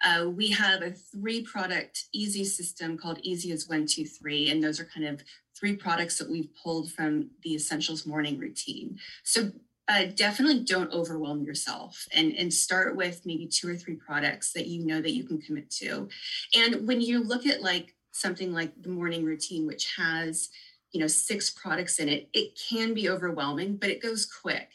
[0.04, 4.50] Uh, we have a three product easy system called Easy as One, Two, Three.
[4.50, 5.22] And those are kind of
[5.56, 8.98] three products that we've pulled from the Essentials morning routine.
[9.22, 9.52] So
[9.88, 14.66] uh, definitely don't overwhelm yourself and, and start with maybe two or three products that
[14.66, 16.08] you know that you can commit to.
[16.54, 20.50] And when you look at like something like the morning routine, which has,
[20.92, 24.68] you know, six products in it, it can be overwhelming, but it goes quick.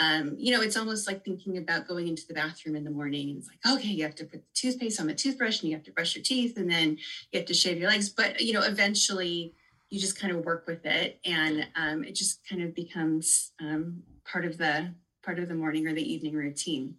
[0.00, 3.34] Um, you know, it's almost like thinking about going into the bathroom in the morning.
[3.36, 5.84] It's like, okay, you have to put the toothpaste on the toothbrush and you have
[5.86, 6.98] to brush your teeth and then
[7.32, 8.08] you have to shave your legs.
[8.08, 9.54] But, you know, eventually
[9.90, 14.04] you just kind of work with it and um, it just kind of becomes um,
[14.24, 16.94] part of the part of the morning or the evening routine.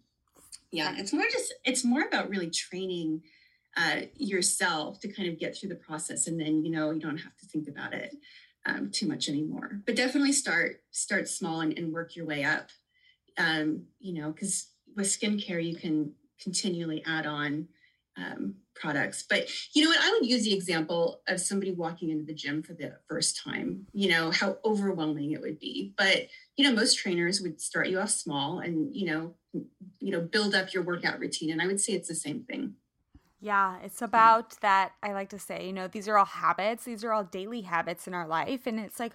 [0.72, 3.24] Yeah, it's more just, it's more about really training
[3.80, 7.18] uh, yourself to kind of get through the process and then you know you don't
[7.18, 8.14] have to think about it
[8.66, 9.80] um, too much anymore.
[9.86, 12.70] But definitely start start small and, and work your way up.
[13.38, 17.68] Um, you know because with skincare you can continually add on
[18.18, 19.24] um, products.
[19.30, 20.02] But you know what?
[20.02, 23.86] I would use the example of somebody walking into the gym for the first time
[23.94, 25.94] you know how overwhelming it would be.
[25.98, 29.34] But you know most trainers would start you off small and you know
[30.00, 32.74] you know build up your workout routine and i would say it's the same thing
[33.42, 34.92] yeah, it's about that.
[35.02, 38.08] I like to say, you know, these are all habits, these are all daily habits
[38.08, 38.68] in our life.
[38.68, 39.14] And it's like,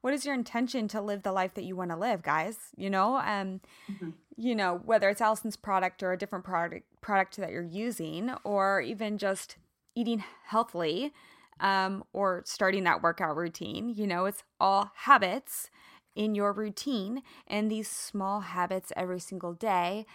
[0.00, 2.58] what is your intention to live the life that you want to live, guys?
[2.76, 3.60] You know, um,
[3.90, 4.10] mm-hmm.
[4.36, 8.80] you know, whether it's Allison's product or a different product product that you're using, or
[8.80, 9.56] even just
[9.94, 11.12] eating healthily,
[11.60, 15.70] um, or starting that workout routine, you know, it's all habits
[16.14, 20.06] in your routine and these small habits every single day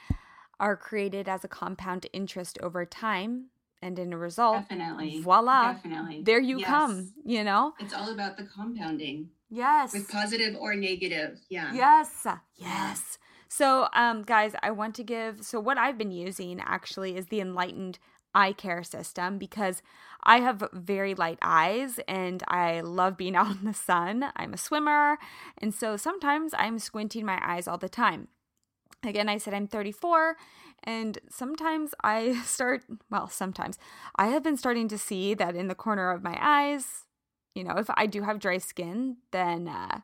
[0.60, 3.45] are created as a compound interest over time
[3.82, 5.22] and in a result definitely.
[5.22, 6.22] voila definitely.
[6.24, 6.67] there you yes.
[6.67, 7.74] come you know?
[7.80, 9.30] It's all about the compounding.
[9.50, 9.93] Yes.
[9.93, 11.74] With positive or negative yeah.
[11.74, 13.17] Yes yes.
[13.48, 17.41] So um guys i want to give so what i've been using actually is the
[17.41, 17.98] enlightened
[18.34, 19.82] eye care system because
[20.24, 24.26] I have very light eyes and I love being out in the sun.
[24.36, 25.17] I'm a swimmer,
[25.58, 28.28] and so sometimes I'm squinting my eyes all the time.
[29.03, 30.35] Again, I said I'm 34,
[30.83, 33.77] and sometimes I start, well, sometimes
[34.15, 37.05] I have been starting to see that in the corner of my eyes,
[37.55, 40.01] you know, if I do have dry skin, then uh,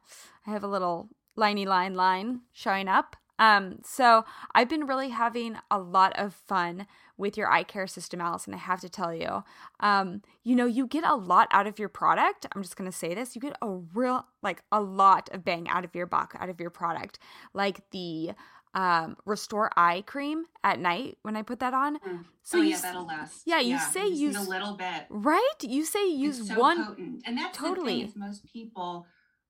[0.48, 3.16] I have a little liney line line showing up.
[3.38, 8.22] Um, so I've been really having a lot of fun with your eye care system,
[8.22, 8.54] Allison.
[8.54, 9.44] I have to tell you,
[9.80, 12.46] um, you know, you get a lot out of your product.
[12.54, 15.84] I'm just gonna say this: you get a real, like, a lot of bang out
[15.86, 17.20] of your buck out of your product,
[17.54, 18.32] like the
[18.76, 21.98] um, Restore Eye Cream at night when I put that on.
[22.00, 22.26] Mm.
[22.44, 23.42] So oh, you, yeah, that'll last.
[23.46, 25.56] Yeah, you yeah, say use a little bit, right?
[25.62, 27.24] You say use so one, potent.
[27.26, 28.04] and that's totally.
[28.04, 29.08] The thing, most people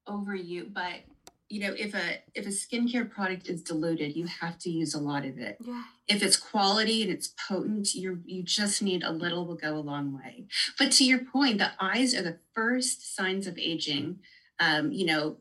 [0.07, 1.01] overuse, but
[1.49, 4.99] you know, if a if a skincare product is diluted, you have to use a
[4.99, 5.57] lot of it.
[5.59, 5.83] Yeah.
[6.07, 9.79] If it's quality and it's potent, you you just need a little will go a
[9.79, 10.45] long way.
[10.77, 14.19] But to your point, the eyes are the first signs of aging.
[14.59, 15.37] Um, you know,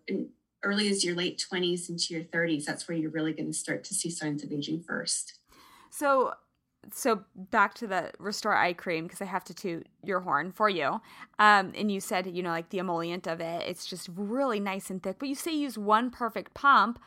[0.64, 3.84] early as your late 20s into your 30s that's where you're really going to start
[3.84, 5.38] to see signs of aging first.
[5.90, 6.34] So
[6.92, 10.68] so back to the restore eye cream because i have to toot your horn for
[10.68, 11.00] you.
[11.38, 14.90] Um, and you said you know like the emollient of it it's just really nice
[14.90, 16.98] and thick but you say use one perfect pump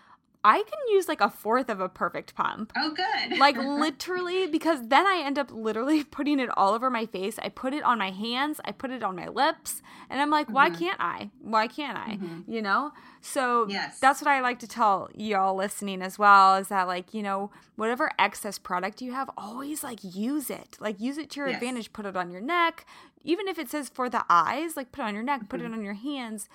[0.48, 2.72] I can use like a fourth of a perfect pump.
[2.78, 3.38] Oh, good.
[3.38, 7.38] like literally, because then I end up literally putting it all over my face.
[7.40, 10.50] I put it on my hands, I put it on my lips, and I'm like,
[10.50, 10.80] why mm-hmm.
[10.80, 11.32] can't I?
[11.42, 12.12] Why can't I?
[12.12, 12.50] Mm-hmm.
[12.50, 12.94] You know?
[13.20, 14.00] So yes.
[14.00, 17.52] that's what I like to tell y'all listening as well is that, like, you know,
[17.76, 20.78] whatever excess product you have, always like use it.
[20.80, 21.58] Like, use it to your yes.
[21.58, 21.92] advantage.
[21.92, 22.86] Put it on your neck.
[23.26, 25.48] Even if it says for the eyes, like, put it on your neck, mm-hmm.
[25.50, 25.74] put it mm-hmm.
[25.74, 26.48] on your hands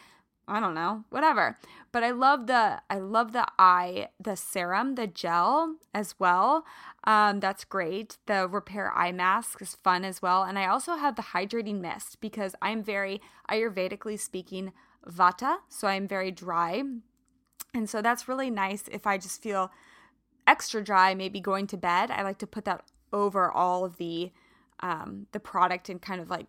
[0.53, 1.57] I don't know, whatever.
[1.93, 6.67] But I love the I love the eye the serum, the gel as well.
[7.05, 8.19] Um, that's great.
[8.27, 10.43] The repair eye mask is fun as well.
[10.43, 14.73] And I also have the hydrating mist because I'm very Ayurvedically speaking
[15.09, 16.83] vata, so I'm very dry.
[17.73, 19.71] And so that's really nice if I just feel
[20.47, 22.11] extra dry, maybe going to bed.
[22.11, 24.33] I like to put that over all of the
[24.81, 26.49] um, the product and kind of like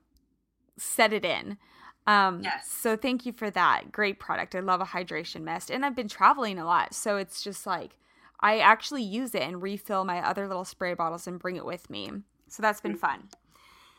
[0.77, 1.57] set it in.
[2.05, 2.69] Um, yes.
[2.69, 3.91] So thank you for that.
[3.91, 4.55] Great product.
[4.55, 5.71] I love a hydration mist.
[5.71, 6.93] And I've been traveling a lot.
[6.93, 7.95] So it's just like
[8.39, 11.89] I actually use it and refill my other little spray bottles and bring it with
[11.89, 12.11] me.
[12.49, 13.29] So that's been fun.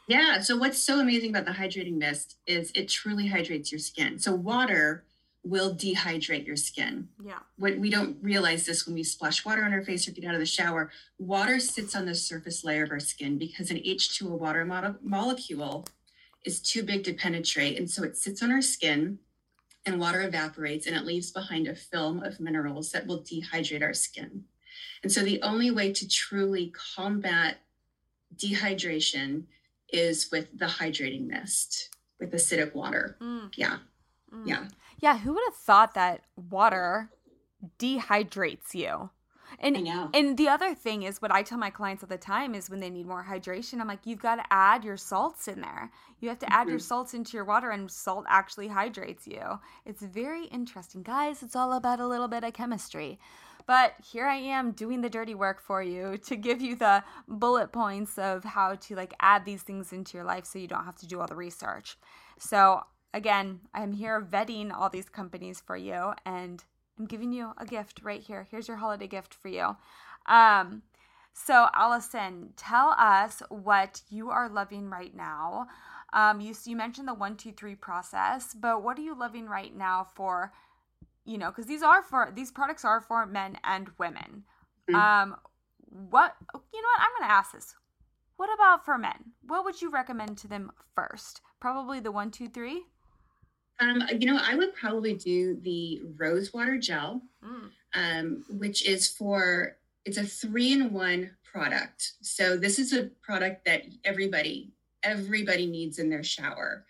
[0.07, 0.41] Yeah.
[0.41, 4.19] So what's so amazing about the hydrating mist is it truly hydrates your skin.
[4.19, 5.05] So water
[5.45, 7.09] will dehydrate your skin.
[7.23, 7.39] Yeah.
[7.57, 10.35] What we don't realize this when we splash water on our face or get out
[10.35, 14.29] of the shower, water sits on the surface layer of our skin because an H2O
[14.39, 15.87] water mo- molecule
[16.45, 17.79] is too big to penetrate.
[17.79, 19.19] And so it sits on our skin
[19.87, 23.95] and water evaporates and it leaves behind a film of minerals that will dehydrate our
[23.95, 24.45] skin.
[25.03, 27.59] And so the only way to truly combat
[28.37, 29.45] dehydration
[29.91, 33.17] is with the hydrating mist, with acidic water.
[33.21, 33.53] Mm.
[33.57, 33.79] Yeah.
[34.33, 34.47] Mm.
[34.47, 34.65] Yeah.
[35.01, 35.19] Yeah.
[35.19, 37.11] Who would have thought that water
[37.79, 39.11] dehydrates you?
[39.59, 39.77] And
[40.13, 42.81] and the other thing is what I tell my clients all the time is when
[42.81, 45.91] they need more hydration, I'm like, you've got to add your salts in there.
[46.21, 46.71] You have to add mm-hmm.
[46.71, 49.61] your salts into your water, and salt actually hydrates you.
[49.85, 51.43] It's very interesting, guys.
[51.43, 53.19] It's all about a little bit of chemistry.
[53.67, 57.73] But here I am doing the dirty work for you to give you the bullet
[57.73, 60.97] points of how to like add these things into your life so you don't have
[60.97, 61.97] to do all the research.
[62.39, 62.83] So
[63.15, 66.63] again, I'm here vetting all these companies for you and
[66.99, 68.47] I'm giving you a gift right here.
[68.51, 69.77] Here's your holiday gift for you.
[70.27, 70.83] Um,
[71.33, 75.67] so, Allison, tell us what you are loving right now.
[76.13, 79.77] Um, you, you mentioned the one, two, three process, but what are you loving right
[79.77, 80.53] now for,
[81.25, 84.45] you know, because these are for, these products are for men and women.
[84.89, 84.95] Mm-hmm.
[84.95, 85.37] Um,
[85.89, 87.75] what, you know what, I'm going to ask this.
[88.37, 89.33] What about for men?
[89.47, 91.41] What would you recommend to them first?
[91.61, 92.85] Probably the one, two, three?
[93.81, 97.71] Um, you know, I would probably do the rose water gel, mm.
[97.95, 102.13] um, which is for it's a three in one product.
[102.21, 104.73] So this is a product that everybody
[105.03, 106.85] everybody needs in their shower.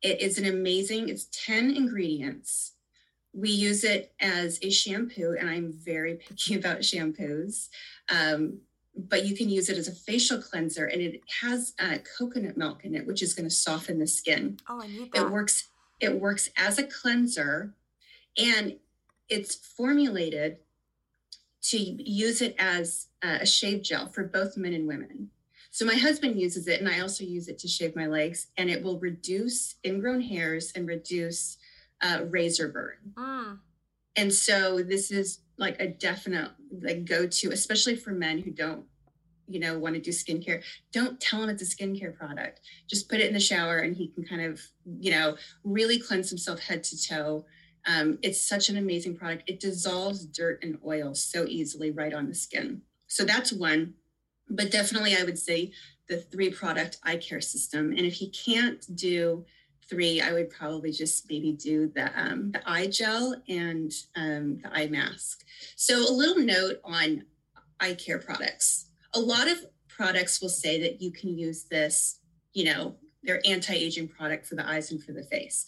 [0.00, 1.08] It is an amazing.
[1.08, 2.72] It's ten ingredients.
[3.34, 7.68] We use it as a shampoo, and I'm very picky about shampoos.
[8.08, 8.60] Um,
[8.96, 12.84] but you can use it as a facial cleanser, and it has uh, coconut milk
[12.84, 14.58] in it, which is going to soften the skin.
[14.68, 15.26] Oh, I need that.
[15.26, 15.68] It works
[16.00, 17.74] it works as a cleanser
[18.36, 18.76] and
[19.28, 20.58] it's formulated
[21.60, 25.30] to use it as a shave gel for both men and women.
[25.70, 28.70] So my husband uses it and I also use it to shave my legs and
[28.70, 31.58] it will reduce ingrown hairs and reduce
[32.00, 32.96] uh, razor burn.
[33.14, 33.58] Mm.
[34.16, 36.50] And so this is like a definite
[36.82, 38.84] like go-to, especially for men who don't
[39.48, 42.60] you know want to do skincare don't tell him it's a skincare product.
[42.88, 44.60] Just put it in the shower and he can kind of
[44.98, 47.44] you know really cleanse himself head to toe.
[47.86, 49.44] Um, it's such an amazing product.
[49.46, 52.82] It dissolves dirt and oil so easily right on the skin.
[53.06, 53.94] So that's one.
[54.50, 55.72] But definitely i would say
[56.08, 57.90] the three product eye care system.
[57.90, 59.44] And if he can't do
[59.88, 64.70] three i would probably just maybe do the um, the eye gel and um, the
[64.72, 65.44] eye mask.
[65.76, 67.24] So a little note on
[67.80, 72.20] eye care products a lot of products will say that you can use this,
[72.52, 75.66] you know, their anti-aging product for the eyes and for the face.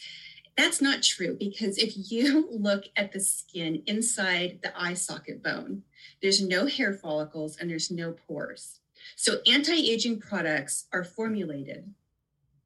[0.56, 5.82] That's not true because if you look at the skin inside the eye socket bone,
[6.22, 8.80] there's no hair follicles and there's no pores.
[9.16, 11.94] So anti-aging products are formulated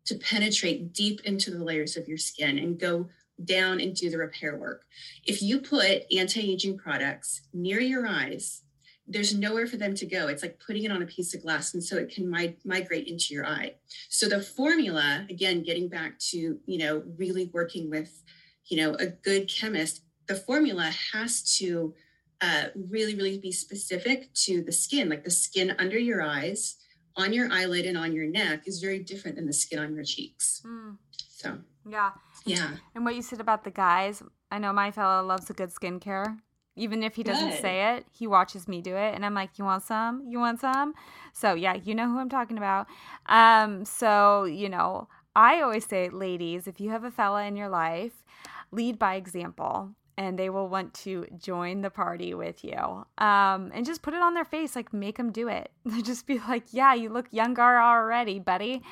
[0.07, 3.09] to penetrate deep into the layers of your skin and go
[3.43, 4.85] down and do the repair work.
[5.25, 8.64] If you put anti-aging products near your eyes,
[9.07, 10.29] there's nowhere for them to go.
[10.29, 13.07] It's like putting it on a piece of glass, and so it can mi- migrate
[13.07, 13.75] into your eye.
[14.09, 18.23] So the formula, again, getting back to you know really working with
[18.67, 21.95] you know a good chemist, the formula has to
[22.41, 25.09] uh, really really be specific to the skin.
[25.09, 26.77] Like the skin under your eyes,
[27.17, 30.05] on your eyelid, and on your neck is very different than the skin on your
[30.05, 30.63] cheeks.
[30.67, 30.97] Mm.
[31.29, 32.13] So yeah,
[32.47, 32.71] yeah.
[32.95, 36.39] And what you said about the guys, I know my fellow loves a good skincare
[36.77, 37.61] Even if he doesn't Good.
[37.61, 39.14] say it, he watches me do it.
[39.14, 40.25] And I'm like, You want some?
[40.29, 40.95] You want some?
[41.33, 42.87] So, yeah, you know who I'm talking about.
[43.27, 47.68] Um, so, you know, I always say, ladies, if you have a fella in your
[47.68, 48.25] life,
[48.70, 52.79] lead by example and they will want to join the party with you.
[53.18, 55.70] Um, and just put it on their face, like make them do it.
[56.05, 58.83] just be like, yeah, you look younger already, buddy.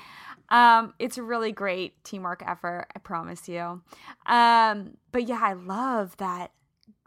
[0.49, 3.83] Um, it's a really great teamwork effort, I promise you.
[4.27, 6.51] Um, but yeah, I love that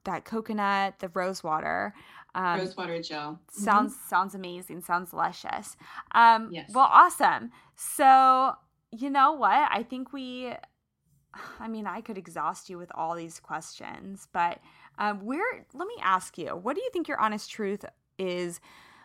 [0.05, 1.93] that coconut, the rose water.
[2.33, 4.09] Um, rose water gel sounds mm-hmm.
[4.09, 4.81] sounds amazing.
[4.81, 5.77] Sounds luscious.
[6.13, 6.71] Um, yes.
[6.73, 7.51] Well, awesome.
[7.75, 8.53] So
[8.91, 9.69] you know what?
[9.71, 10.53] I think we
[11.59, 14.59] I mean, I could exhaust you with all these questions, but
[14.97, 17.83] um, where, let me ask you, what do you think your honest truth
[18.17, 18.59] is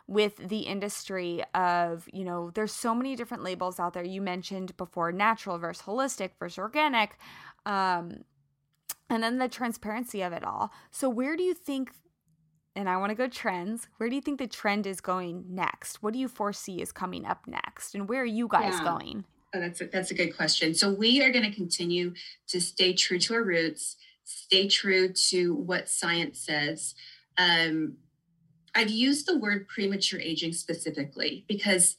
[0.06, 4.04] with the industry of, you know, there's so many different labels out there.
[4.04, 7.16] You mentioned before natural versus holistic versus organic,
[7.66, 8.24] um,
[9.10, 10.72] and then the transparency of it all.
[10.90, 11.90] So, where do you think,
[12.76, 16.02] and I want to go trends, where do you think the trend is going next?
[16.02, 17.94] What do you foresee is coming up next?
[17.94, 18.84] And where are you guys yeah.
[18.84, 19.24] going?
[19.52, 20.74] Oh, that's a, that's a good question.
[20.74, 22.14] So we are going to continue
[22.48, 26.94] to stay true to our roots, stay true to what science says.
[27.36, 27.96] Um,
[28.76, 31.96] I've used the word premature aging specifically because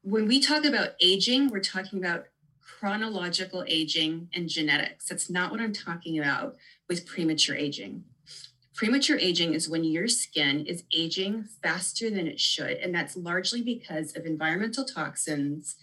[0.00, 2.24] when we talk about aging, we're talking about
[2.84, 5.06] chronological aging and genetics.
[5.06, 6.56] That's not what I'm talking about
[6.86, 8.04] with premature aging.
[8.74, 12.76] Premature aging is when your skin is aging faster than it should.
[12.76, 15.76] And that's largely because of environmental toxins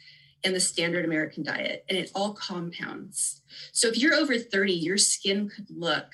[0.44, 3.42] and the standard American diet, and it all compounds.
[3.72, 6.06] So if you're over 30, your skin could look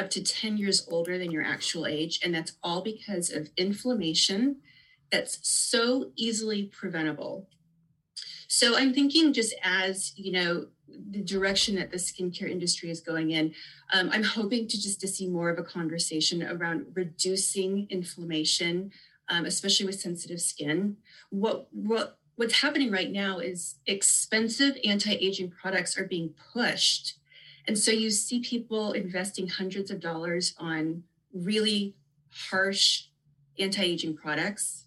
[0.00, 2.18] up to 10 years older than your actual age.
[2.24, 4.56] And that's all because of inflammation
[5.12, 7.48] that's so easily preventable.
[8.48, 10.66] So I'm thinking just as, you know,
[11.10, 13.54] the direction that the skincare industry is going in,
[13.92, 18.90] um, I'm hoping to just to see more of a conversation around reducing inflammation,
[19.28, 20.96] um, especially with sensitive skin.
[21.30, 27.18] What what what's happening right now is expensive anti-aging products are being pushed
[27.66, 31.02] and so you see people investing hundreds of dollars on
[31.34, 31.94] really
[32.50, 33.08] harsh
[33.58, 34.84] anti-aging products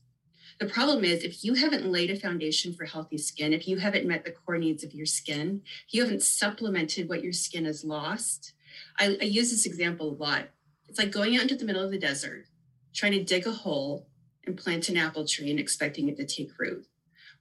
[0.62, 4.08] the problem is if you haven't laid a foundation for healthy skin if you haven't
[4.08, 7.84] met the core needs of your skin if you haven't supplemented what your skin has
[7.84, 8.54] lost
[9.00, 10.50] I, I use this example a lot
[10.88, 12.46] it's like going out into the middle of the desert
[12.94, 14.08] trying to dig a hole
[14.46, 16.86] and plant an apple tree and expecting it to take root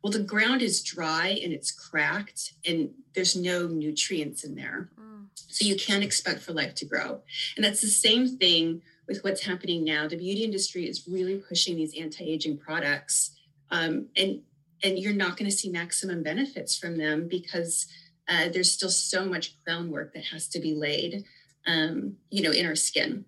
[0.02, 4.88] well, the ground is dry and it's cracked and there's no nutrients in there.
[4.98, 5.26] Mm.
[5.34, 7.20] So you can't expect for life to grow.
[7.56, 8.80] And that's the same thing
[9.10, 10.06] with what's happening now.
[10.06, 13.32] The beauty industry is really pushing these anti-aging products.
[13.70, 14.40] Um, and
[14.82, 17.86] and you're not going to see maximum benefits from them because
[18.30, 21.24] uh, there's still so much groundwork that has to be laid,
[21.66, 23.26] um, you know, in our skin.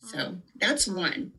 [0.00, 1.32] So that's one.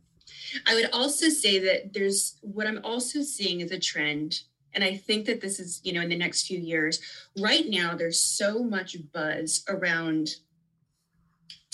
[0.65, 4.41] I would also say that there's what I'm also seeing is a trend
[4.73, 7.01] and I think that this is, you know, in the next few years,
[7.37, 10.29] right now, there's so much buzz around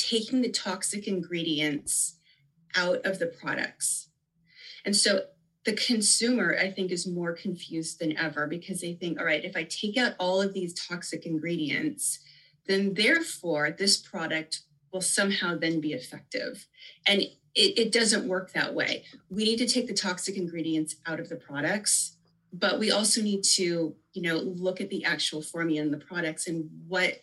[0.08, 2.16] taking the toxic ingredients
[2.76, 4.10] out of the products.
[4.86, 5.22] And so
[5.66, 9.56] the consumer, I think, is more confused than ever because they think, all right, if
[9.56, 12.20] I take out all of these toxic ingredients,
[12.68, 14.62] then therefore this product
[14.94, 16.68] will somehow then be effective.
[17.06, 19.04] And it, it doesn't work that way.
[19.30, 22.18] We need to take the toxic ingredients out of the products
[22.54, 26.48] but we also need to you know look at the actual formula in the products
[26.48, 27.20] and what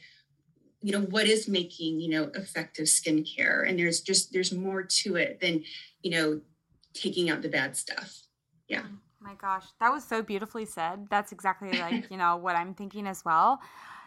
[0.84, 5.16] you know what is making you know effective skincare and there's just there's more to
[5.16, 5.64] it than
[6.02, 6.40] you know
[6.92, 8.20] taking out the bad stuff
[8.68, 12.54] yeah oh my gosh that was so beautifully said that's exactly like you know what
[12.54, 13.60] i'm thinking as well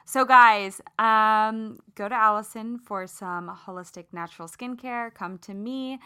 [0.06, 6.00] so guys um go to allison for some holistic natural skincare come to me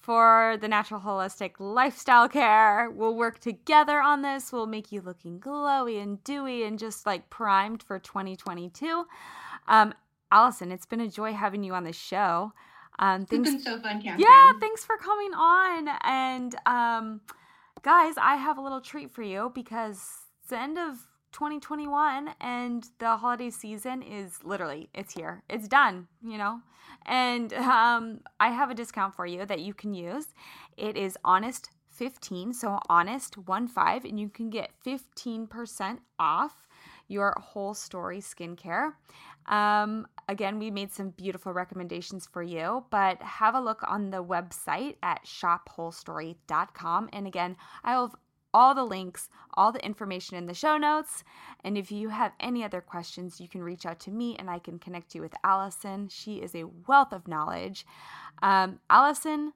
[0.00, 2.88] for the natural holistic lifestyle care.
[2.88, 4.52] We'll work together on this.
[4.52, 9.04] We'll make you looking glowy and dewy and just like primed for 2022.
[9.66, 9.92] Um,
[10.30, 12.52] Allison, it's been a joy having you on the show.
[12.98, 14.20] Um, thanks, it's been so fun, Catherine.
[14.20, 15.88] Yeah, thanks for coming on.
[16.02, 17.20] And um,
[17.82, 20.02] guys, I have a little treat for you because
[20.40, 26.08] it's the end of 2021 and the holiday season is literally it's here it's done
[26.24, 26.60] you know
[27.04, 30.28] and um, i have a discount for you that you can use
[30.76, 36.66] it is honest 15 so honest 1 5 and you can get 15% off
[37.08, 38.92] your whole story skincare
[39.48, 44.22] um, again we made some beautiful recommendations for you but have a look on the
[44.22, 48.16] website at shopwholestory.com and again i'll have
[48.54, 51.22] all the links, all the information in the show notes.
[51.64, 54.58] And if you have any other questions, you can reach out to me and I
[54.58, 56.08] can connect you with Allison.
[56.08, 57.86] She is a wealth of knowledge.
[58.42, 59.52] Um, Allison,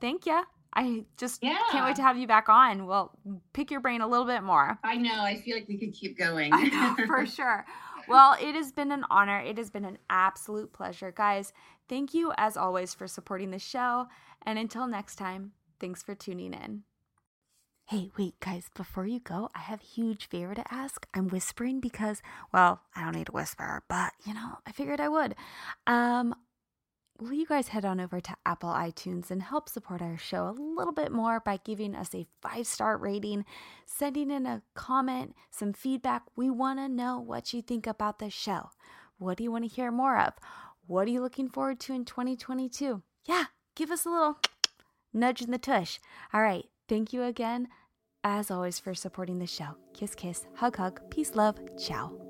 [0.00, 0.42] thank you.
[0.76, 1.58] I just yeah.
[1.70, 2.86] can't wait to have you back on.
[2.86, 3.12] We'll
[3.52, 4.76] pick your brain a little bit more.
[4.82, 5.22] I know.
[5.22, 6.50] I feel like we could keep going.
[6.50, 7.64] know, for sure.
[8.08, 9.40] Well, it has been an honor.
[9.40, 11.12] It has been an absolute pleasure.
[11.12, 11.52] Guys,
[11.88, 14.06] thank you as always for supporting the show.
[14.42, 16.82] And until next time, thanks for tuning in.
[17.86, 21.06] Hey, wait, guys, before you go, I have a huge favor to ask.
[21.12, 25.08] I'm whispering because, well, I don't need to whisper, but you know, I figured I
[25.10, 25.34] would.
[25.86, 26.34] Um,
[27.20, 30.50] will you guys head on over to Apple iTunes and help support our show a
[30.50, 33.44] little bit more by giving us a five star rating,
[33.86, 36.22] sending in a comment, some feedback?
[36.36, 38.70] We want to know what you think about the show.
[39.18, 40.34] What do you want to hear more of?
[40.86, 43.02] What are you looking forward to in 2022?
[43.24, 43.44] Yeah,
[43.74, 44.38] give us a little
[45.12, 45.98] nudge in the tush.
[46.32, 46.66] All right.
[46.88, 47.68] Thank you again,
[48.22, 49.76] as always, for supporting the show.
[49.94, 52.23] Kiss, kiss, hug, hug, peace, love, ciao.